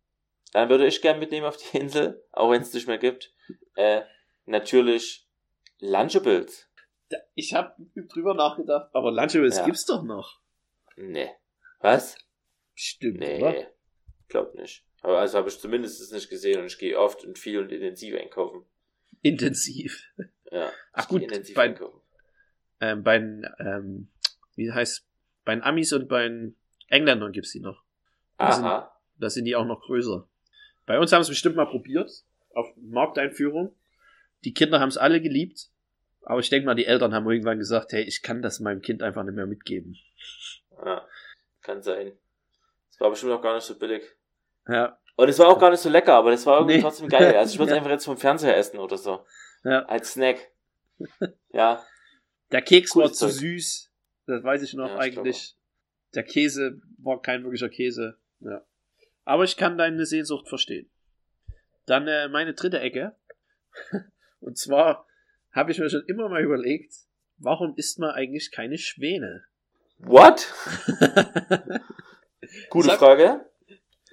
[0.53, 3.33] Dann würde ich gern mitnehmen auf die Insel, auch wenn es nicht mehr gibt.
[3.75, 4.03] Äh,
[4.47, 5.22] natürlich
[5.83, 6.69] Lunchables.
[7.11, 7.75] Da- Ich habe
[8.09, 9.65] drüber nachgedacht, aber Lunchables Ja.
[9.67, 10.41] gibt's doch noch.
[10.97, 11.29] Nee.
[11.81, 12.17] Was?
[12.75, 13.43] Stimmt, Nee.
[13.43, 13.67] oder?
[14.29, 14.85] Glaub nicht.
[15.03, 18.15] Aber also habe ich zumindest nicht gesehen und ich gehe oft und viel und intensiv
[18.17, 18.65] einkaufen.
[19.21, 20.05] Intensiv.
[20.51, 20.71] Ja.
[20.93, 22.01] Ach gut, intensiv bei, einkaufen.
[22.81, 24.09] ähm, bei ähm,
[24.55, 25.05] wie heißt,
[25.45, 26.57] bei den Amis und bei den
[26.89, 27.83] Engländern gibt's die noch.
[28.37, 28.89] also- Aha.
[29.19, 30.29] Da sind die auch noch größer.
[30.87, 32.11] Bei uns haben es bestimmt mal probiert,
[32.55, 33.75] auf Markteinführung.
[34.45, 35.71] Die Kinder haben es alle geliebt.
[36.25, 39.03] Aber ich denke mal, die Eltern haben irgendwann gesagt, hey, ich kann das meinem Kind
[39.03, 39.97] einfach nicht mehr mitgeben.
[40.85, 41.07] Ja.
[41.63, 42.13] Kann sein.
[42.91, 44.03] Es war bestimmt auch gar nicht so billig.
[44.69, 46.83] Ja, Und es war auch gar nicht so lecker, aber das war irgendwie Nee.
[46.83, 47.37] trotzdem geil.
[47.37, 47.79] Also ich würde es Ja.
[47.79, 49.25] einfach jetzt vom Fernseher essen oder so.
[49.65, 49.85] ja.
[49.87, 50.51] Als Snack.
[51.53, 51.85] Ja.
[52.53, 53.35] Der Keks war Cooles zu Zeug.
[53.41, 53.91] süß.
[54.27, 55.57] Das weiß ich noch Ja, ich eigentlich.
[56.15, 58.19] Der Käse war kein wirklicher Käse.
[58.41, 58.65] Ja.
[59.25, 60.91] Aber ich kann deine Sehnsucht verstehen.
[61.87, 63.17] Dann äh, meine dritte Ecke.
[64.41, 65.07] Und zwar
[65.53, 66.95] habe ich mir schon immer mal überlegt,
[67.39, 69.45] warum isst man eigentlich keine Schwäne?
[69.99, 70.53] What?
[72.71, 73.47] Gute Sag- Frage.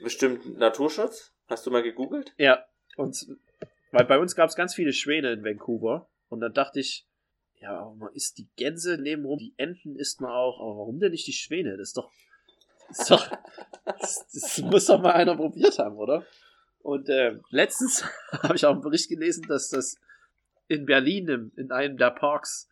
[0.04, 1.34] Bestimmt Naturschutz?
[1.48, 2.34] Hast du mal gegoogelt?
[2.38, 2.64] Ja,
[2.96, 3.28] und
[3.92, 7.08] weil bei uns gab es ganz viele Schwäne in Vancouver und dann dachte ich,
[7.56, 11.12] ja, aber man isst die Gänse nebenrum, die Enten isst man auch, aber warum denn
[11.12, 11.76] nicht die Schwäne?
[11.76, 12.12] Das ist doch,
[12.88, 13.30] das, ist doch,
[14.00, 16.26] das, das muss doch mal einer probiert haben, oder?
[16.82, 20.00] Und äh, letztens habe ich auch einen Bericht gelesen, dass das
[20.70, 22.70] in Berlin in einem der Parks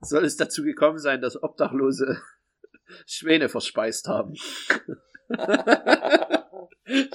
[0.00, 2.20] soll es dazu gekommen sein, dass Obdachlose
[3.06, 4.34] Schwäne verspeist haben.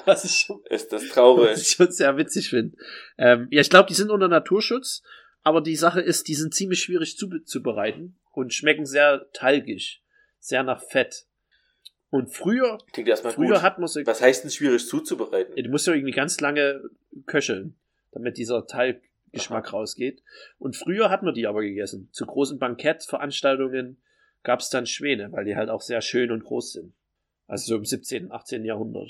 [0.06, 1.68] Was ich schon Ist das was ich traurig?
[1.68, 2.78] schon sehr witzig finde.
[3.18, 5.04] Ähm, ja, ich glaube, die sind unter Naturschutz,
[5.44, 10.02] aber die Sache ist, die sind ziemlich schwierig zuzubereiten und schmecken sehr talgig,
[10.40, 11.26] sehr nach Fett.
[12.10, 13.62] Und früher, Klingt erstmal früher gut.
[13.64, 15.54] hat man sie, Was heißt denn schwierig zuzubereiten?
[15.62, 16.82] du musst ja irgendwie ganz lange
[17.26, 17.76] köcheln,
[18.12, 18.66] damit dieser
[19.36, 20.24] Talggeschmack rausgeht.
[20.58, 22.10] Und früher hat man die aber gegessen.
[22.12, 24.02] Zu großen Bankettveranstaltungen
[24.44, 26.94] gab es dann Schwäne, weil die halt auch sehr schön und groß sind.
[27.48, 28.66] Also so im 17., 18.
[28.66, 29.10] Jahrhundert.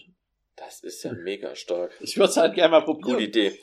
[0.56, 1.92] Das ist ja mega stark.
[2.00, 3.18] Ich würde es halt gerne mal probieren.
[3.18, 3.60] Gute Idee.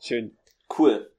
[0.00, 0.38] Schön.
[0.78, 1.12] Cool.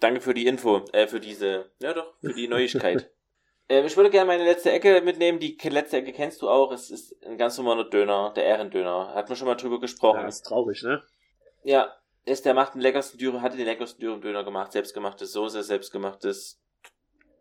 [0.00, 3.10] Danke für die Info, äh, für diese, ja doch, für die Neuigkeit.
[3.68, 5.40] ähm, ich würde gerne meine letzte Ecke mitnehmen.
[5.40, 6.70] Die letzte Ecke kennst du auch.
[6.70, 9.14] Es ist ein ganz normaler Döner, der Ehrendöner.
[9.14, 10.20] Hat man schon mal drüber gesprochen.
[10.20, 11.02] Ja, ist traurig, ne?
[11.64, 11.92] Ja,
[12.28, 16.60] ist, der macht den leckersten Dürüm, hatte den leckersten Dürüm-Döner gemacht, selbstgemachte Soße, selbstgemachtes,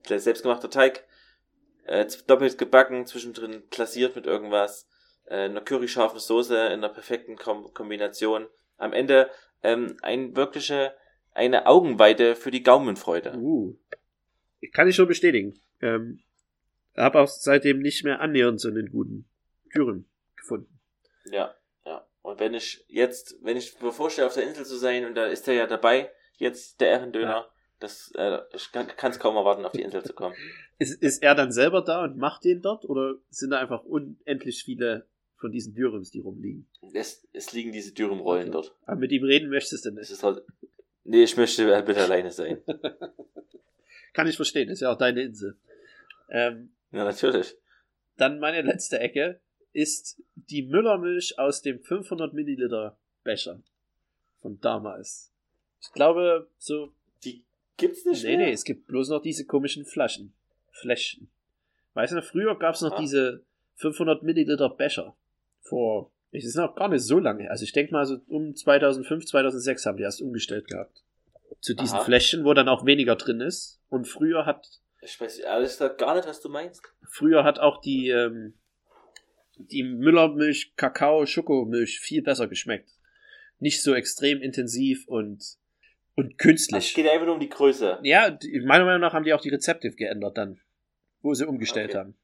[0.07, 1.05] selbstgemachter Teig,
[1.85, 4.88] äh, doppelt gebacken, zwischendrin glasiert mit irgendwas,
[5.25, 8.47] äh, einer curryscharfen Soße in einer perfekten Kom Kombination.
[8.77, 9.29] Am Ende
[9.63, 10.95] ähm, ein wirkliche,
[11.33, 13.35] eine Augenweide für die Gaumenfreude.
[13.38, 13.77] Uh.
[14.73, 15.59] Kann ich schon bestätigen.
[15.81, 16.19] Ähm,
[16.95, 19.27] habe auch seitdem nicht mehr annähernd so einen guten
[19.73, 20.79] Dürüm gefunden.
[21.31, 21.55] Ja.
[22.28, 25.28] Und wenn ich jetzt, wenn ich mir vorstelle, auf der Insel zu sein und da
[25.28, 27.49] ist er ja dabei, jetzt der Ehrendöner, Ja.
[27.80, 30.36] das, äh, ich kann es kaum erwarten, auf die Insel zu kommen.
[30.80, 34.61] Ist, ist er dann selber da und macht den dort oder sind da einfach unendlich
[34.63, 35.07] viele
[35.38, 36.67] von diesen Dürüms, die rumliegen?
[36.93, 38.51] Es, es liegen diese Dürümrollen Okay.
[38.51, 38.75] dort.
[38.86, 40.11] Aber mit ihm reden möchtest du Es nicht.
[40.11, 40.43] ist halt,
[41.05, 42.61] nee, ich möchte halt bitte alleine sein.
[44.13, 45.57] Kann ich verstehen, ist ja auch deine Insel.
[46.30, 47.55] Ähm, Ja, natürlich.
[48.17, 49.39] dann meine letzte Ecke
[49.78, 53.61] ist die Müllermilch aus dem 500 Milliliter Becher
[54.41, 55.32] von damals.
[55.82, 56.91] Ich glaube, so
[57.23, 57.43] Die
[57.78, 58.47] gibt's nicht Nee, mehr?
[58.47, 60.34] nee, es gibt bloß noch diese komischen Flaschen.
[60.71, 61.30] Fläschchen.
[61.93, 62.99] Weißt du, früher gab es noch Ah.
[62.99, 63.43] diese
[63.75, 65.15] 500 Milliliter Becher.
[65.61, 67.49] Vor, es ist noch gar nicht so lange.
[67.51, 71.03] Also ich denke mal so um 2005, 2006 haben die erst umgestellt gehabt.
[71.59, 72.03] Zu diesen Aha.
[72.05, 73.80] Fläschchen, wo dann auch weniger drin ist.
[73.89, 74.67] Und früher hat,
[75.01, 76.82] Ich weiß ehrlich gesagt gar nicht, was du meinst.
[77.11, 78.53] früher hat auch die, ähm,
[79.57, 82.89] die Müllermilch, Kakao, Schokomilch viel besser geschmeckt.
[83.59, 85.43] Nicht so extrem intensiv und,
[86.15, 86.93] und Es künstlich.
[86.93, 87.99] geht einfach nur um die Größe.
[88.03, 90.59] Ja, die- meiner Meinung nach haben die auch die Rezepte geändert dann.
[91.23, 91.97] wo sie umgestellt Okay.
[91.99, 92.15] haben.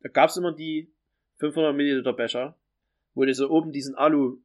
[0.00, 0.90] Da gab's immer die
[1.38, 2.56] 500 Milliliter Becher,
[3.14, 4.38] wo du so oben diesen Alu,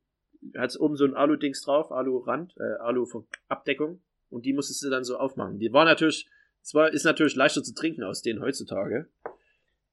[0.58, 5.18] hat's oben so ein Alu-Dings drauf, Alu-Rand, äh, Alu-Abdeckung und die musstest du dann so
[5.18, 5.60] aufmachen.
[5.60, 6.28] Die war natürlich,
[6.64, 9.08] es war, ist natürlich leichter zu trinken aus denen heutzutage,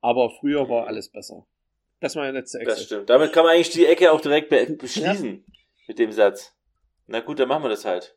[0.01, 1.47] aber früher war alles besser.
[2.01, 2.87] Das war meine letzte Das Excel.
[2.87, 3.11] stimmt.
[3.11, 5.45] Damit kann man eigentlich die Ecke auch direkt be beschließen.
[5.87, 6.55] Mit dem Satz.
[7.07, 8.17] Na gut, dann machen wir das halt.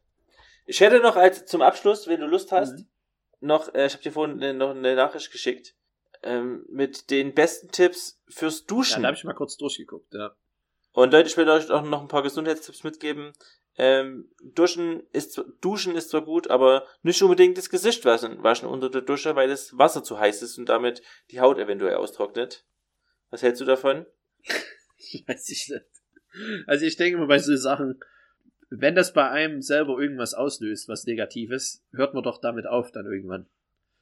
[0.65, 2.87] Ich hätte noch als zum Abschluss, wenn du Lust hast, Mhm.
[3.41, 5.75] noch, äh, ich habe dir vorhin äh, noch eine Nachricht geschickt,
[6.21, 9.01] ähm, mit den besten Tipps fürs Ja, Duschen.
[9.03, 10.33] da habe ich mal kurz durchgeguckt, ja.
[10.93, 13.33] Und Leute, ich will euch auch noch ein paar Gesundheitstipps mitgeben.
[13.75, 18.69] Ähm, Duschen ist, zwar- Duschen ist zwar gut, aber nicht unbedingt das Gesicht waschen, waschen
[18.69, 22.63] unter der Dusche, weil das Wasser zu heiß ist und damit die Haut eventuell austrocknet.
[23.33, 24.05] Was hältst du davon?
[25.27, 25.85] Weiß ich nicht.
[26.67, 27.99] Also ich denke mal bei so Sachen,
[28.69, 33.07] wenn das bei einem selber irgendwas auslöst, was Negatives, hört man doch damit auf dann
[33.07, 33.47] irgendwann.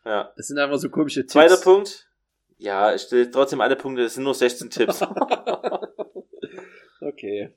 [0.03, 0.33] Ja.
[0.35, 1.31] Das sind einfach so komische Tipps.
[1.31, 2.09] Zweiter Punkt.
[2.57, 4.99] Ja, ich stelle trotzdem alle Punkte, es sind nur 16 Tipps.
[7.01, 7.55] Okay.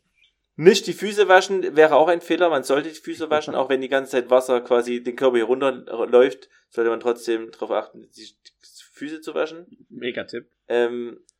[0.56, 2.48] Nicht die Füße waschen wäre auch ein Fehler.
[2.48, 5.44] Man sollte die Füße waschen, auch wenn die ganze Zeit Wasser quasi den Körper hier
[5.44, 8.28] runterläuft, sollte man trotzdem darauf achten, die
[8.92, 9.86] Füße zu waschen.
[9.90, 10.48] Mega-Tipp.
[10.68, 11.33] Ähm, Und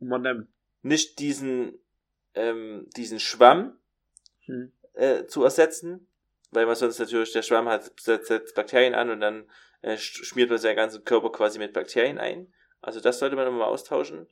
[0.00, 0.48] man dann,
[0.82, 1.78] nicht diesen,
[2.34, 3.78] ähm, diesen Schwamm
[4.44, 6.08] hm, äh, zu ersetzen,
[6.50, 9.50] weil man sonst natürlich, der Schwamm hat setzt, Bakterien an und dann
[9.82, 12.52] äh, sch- schmiert man seinen ganzen Körper quasi mit Bakterien ein.
[12.80, 14.28] Also das sollte man immer austauschen.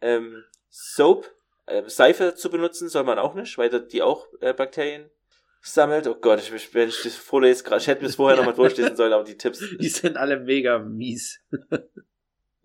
[0.00, 1.30] Ähm, Soap,
[1.66, 5.10] äh, Seife zu benutzen soll man auch nicht, weil die auch äh, Bakterien
[5.60, 6.06] sammelt.
[6.06, 9.12] Oh Gott, ich, wenn ich das vorlese, ich hätte mir das vorher nochmal durchlesen sollen,
[9.12, 9.60] aber die Tipps.
[9.78, 11.40] die sind alle mega mies.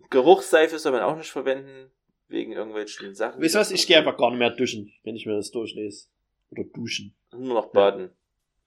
[0.10, 1.92] Geruchsseife soll man auch nicht verwenden,
[2.30, 3.42] wegen irgendwelchen Sachen.
[3.42, 6.08] Weißt du was, ich gehe einfach gar nicht mehr duschen, wenn ich mir das durchlese.
[6.52, 7.16] Oder duschen.
[7.32, 8.12] Nur noch baden.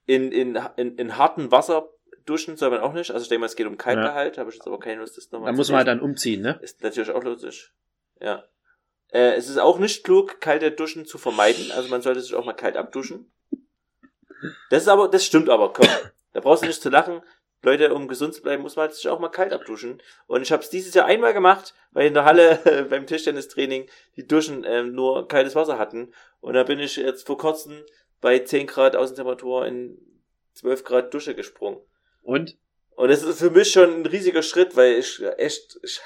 [0.05, 1.89] In, in, in, in hartem Wasser
[2.25, 3.11] duschen soll man auch nicht.
[3.11, 5.31] Also ich denke mal, es geht um Kaltgehalt, habe ich jetzt aber keine Lust, das
[5.31, 6.59] nochmal Da muss man halt dann umziehen, ne?
[6.61, 7.73] Ist natürlich auch logisch.
[8.21, 8.45] Ja.
[9.11, 11.71] Äh, es ist auch nicht klug, kalte Duschen zu vermeiden.
[11.71, 13.31] Also man sollte sich auch mal kalt abduschen.
[14.69, 15.87] Das ist aber, das stimmt aber, komm.
[16.33, 17.21] Da brauchst du nicht zu lachen.
[17.63, 20.01] Leute, um gesund zu bleiben, muss man sich auch mal kalt abduschen.
[20.27, 23.89] Und ich habe es dieses Jahr einmal gemacht, weil in der Halle äh, beim Tischtennistraining
[24.15, 26.13] die Duschen ähm, nur kaltes Wasser hatten.
[26.41, 27.83] Und da bin ich jetzt vor kurzem
[28.21, 29.97] bei 10 Grad Außentemperatur in
[30.55, 31.79] 12 Grad Dusche gesprungen.
[32.21, 32.57] Und?
[32.95, 35.99] Und das ist für mich schon ein riesiger Schritt, weil ich echt, ich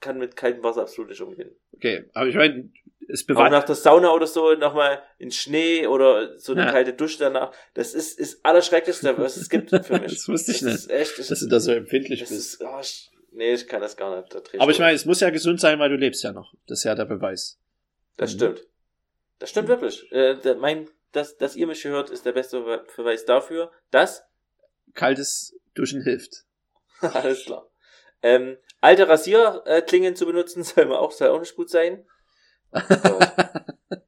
[0.00, 1.54] kann mit kaltem Wasser absolut nicht umgehen.
[1.74, 2.70] Okay, aber ich meine,
[3.08, 3.52] es Auch bewahrt.
[3.52, 6.72] nach der Sauna oder so nochmal in Schnee oder so eine Ja.
[6.72, 7.52] kalte Dusche danach.
[7.74, 10.12] Das ist, ist allerschrecklichste, was es gibt für mich.
[10.12, 12.54] Das wusste ich das ist echt, das, dass du da so empfindlich das bist.
[12.54, 14.34] ist, oh, ich, nee, ich kann das gar nicht.
[14.34, 16.52] Da Aber ich meine, es muss ja gesund sein, weil du lebst ja noch.
[16.66, 17.58] Das ist ja der Beweis.
[18.16, 18.36] Das Mhm.
[18.36, 18.66] stimmt.
[19.38, 20.10] Das stimmt wirklich.
[20.12, 24.24] Äh, der, mein, dass, dass ihr mich hört, ist der beste Be- Beweis dafür, dass
[24.94, 26.44] Kaltes Duschen hilft.
[27.00, 27.68] Alles klar.
[28.22, 32.06] Ähm, alte Rasierklingen zu benutzen soll auch, soll auch nicht gut sein.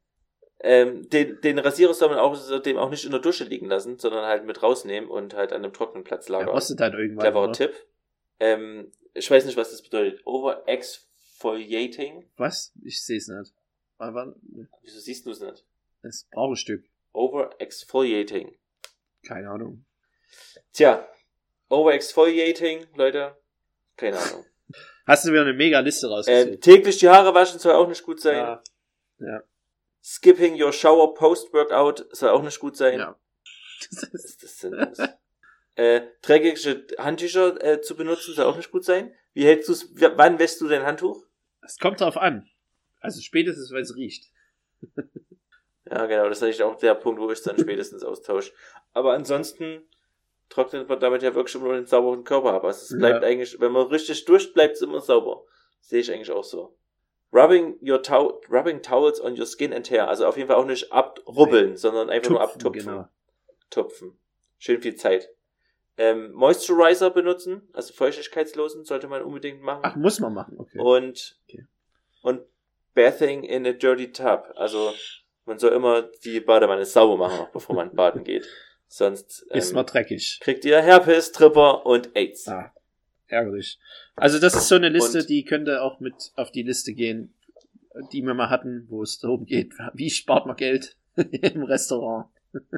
[0.61, 4.27] Ähm, den, den Rasierer soll man außerdem auch nicht in der Dusche liegen lassen, sondern
[4.27, 6.53] halt mit rausnehmen und halt an einem trockenen Platz Der lagern.
[6.55, 7.23] rostet halt irgendwann.
[7.25, 7.53] Cleverer oder?
[7.53, 7.87] Tipp.
[8.41, 10.21] Ähm, ich weiß nicht, was das bedeutet.
[10.27, 12.27] Over-exfoliating.
[12.37, 12.73] Was?
[12.83, 13.55] Ich sehe es nicht.
[13.99, 14.35] Aber
[14.83, 15.65] Wieso siehst du es nicht?
[16.03, 16.85] das brauche ein Stück.
[17.13, 18.57] Over-exfoliating.
[19.27, 19.85] Keine Ahnung.
[20.73, 21.09] Tja,
[21.71, 23.37] Over-exfoliating, Leute.
[23.97, 24.45] Keine Ahnung.
[25.09, 26.61] Hast du wieder eine mega Liste Ähm, rausgesucht?
[26.61, 28.37] täglich die Haare waschen soll auch nicht gut sein.
[28.37, 28.63] ja.
[29.19, 29.43] ja.
[30.05, 32.99] Skipping your shower post-workout soll auch nicht gut sein.
[33.01, 33.19] ja.
[34.13, 34.73] Was ist das denn?
[34.73, 34.99] los?
[35.77, 39.15] äh, dreckige Handtücher äh, zu benutzen soll auch nicht gut sein.
[39.35, 39.89] Wie hältst du es?
[40.17, 41.25] Wann wäschst du dein Handtuch?
[41.63, 42.49] Es kommt drauf an.
[43.01, 44.25] Also spätestens, weil es riecht.
[45.91, 48.53] Ja, genau, das ist eigentlich auch der Punkt, wo ich es dann spätestens austausche.
[48.93, 49.89] Aber ansonsten
[50.49, 52.65] trocknet man damit ja wirklich immer nur den sauberen Körper ab.
[52.65, 53.29] Also es bleibt Ja.
[53.29, 55.45] eigentlich, wenn man richtig duscht, bleibt es immer sauber.
[55.81, 56.77] Sehe ich eigentlich auch so.
[57.33, 60.09] Rubbing your tow rubbing towels on your skin and hair.
[60.09, 62.87] Also auf jeden Fall auch nicht abrubbeln, sondern einfach nur Tupfen, abtupfen.
[62.93, 63.09] genau.
[63.71, 64.19] Tupfen.
[64.59, 65.29] Schön viel Zeit.
[65.99, 69.81] Ähm, Moisturizer benutzen, also Feuchtigkeitslosen sollte man unbedingt machen.
[69.85, 70.79] Ach, muss man machen, okay.
[70.79, 71.67] Und, Okay.
[72.23, 72.43] und
[72.95, 74.51] Bathing in a dirty tub.
[74.57, 74.93] Also
[75.45, 78.47] man soll immer die Badewanne sauber machen, bevor man baden geht.
[78.89, 80.39] Sonst Ist ähm, mal dreckig.
[80.43, 82.49] kriegt ihr Herpes, Tripper und AIDS.
[82.49, 82.73] Ah,
[83.27, 83.79] ärgerlich.
[84.17, 87.35] Also das ist so eine Liste, Und- die könnte auch mit auf die Liste gehen,
[88.13, 92.29] die wir mal hatten, wo es darum geht, wie spart man Geld im Restaurant.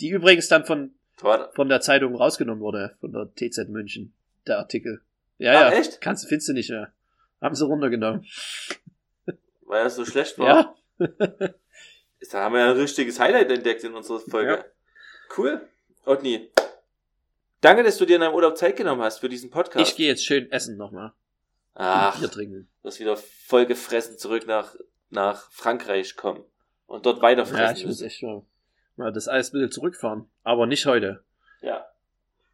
[0.00, 4.12] Die übrigens dann von, von der Zeitung rausgenommen wurde, von der TZ München,
[4.46, 5.00] der Artikel.
[5.38, 5.78] Ja, Ah, ja.
[5.78, 6.00] echt?
[6.00, 6.92] Kannst, findest du nicht mehr.
[7.40, 8.24] Haben sie runtergenommen.
[9.62, 10.74] Weil das so schlecht war.
[10.98, 11.08] Ja.
[12.30, 14.50] Da haben wir ja ein richtiges Highlight entdeckt in unserer Folge.
[14.52, 14.64] Ja.
[15.36, 15.68] Cool.
[16.04, 16.50] Otni.
[17.60, 19.88] Danke, dass du dir in deinem Urlaub Zeit genommen hast für diesen Podcast.
[19.90, 21.12] Ich gehe jetzt schön essen nochmal.
[21.74, 22.68] Ach, Bier trinken.
[22.82, 24.74] du wirst wieder voll gefressen zurück nach,
[25.10, 26.44] nach Frankreich kommen
[26.86, 28.42] und dort weiter Ja, fressen ich muss echt mal,
[28.96, 30.28] mal das Eis ein bisschen zurückfahren.
[30.42, 31.22] Aber nicht heute.
[31.60, 31.86] Ja.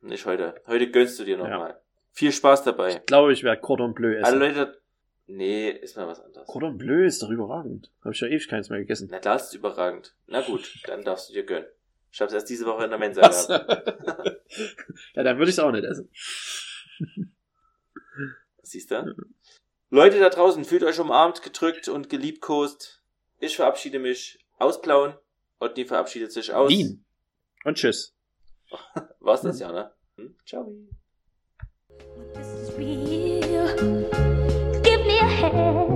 [0.00, 0.54] Nicht heute.
[0.66, 1.48] Heute gönnst du dir Ja.
[1.48, 1.80] nochmal.
[2.12, 2.96] Viel Spaß dabei.
[2.96, 4.24] Ich glaube, ich werde Cordon Bleu essen.
[4.24, 4.80] Alle Leute.
[5.26, 6.46] Nee, ist mal was anderes.
[6.46, 7.90] Cordon Bleu ist doch überragend.
[8.02, 9.08] Habe ich ja ewig keins mehr gegessen.
[9.10, 10.14] Na, da ist überragend.
[10.26, 11.66] Na gut, dann darfst du dir gönnen.
[12.10, 13.48] Ich hab's erst diese Woche in der Mensa Was?
[13.48, 13.68] gehabt.
[15.14, 16.10] ja, dann würde ich es auch nicht essen.
[18.62, 19.14] Siehst du?
[19.90, 23.02] Leute da draußen, fühlt euch umarmt, gedrückt und geliebkost.
[23.40, 25.14] Ich verabschiede mich aus Plauen.
[25.60, 26.70] Otni verabschiedet sich aus.
[26.70, 27.04] Wien.
[27.64, 28.14] Und tschüss.
[29.20, 29.90] War's das ja, ne?
[30.16, 30.36] Hm?
[30.44, 30.72] Ciao.
[32.34, 33.76] This is real.
[34.82, 35.87] Give me a hand.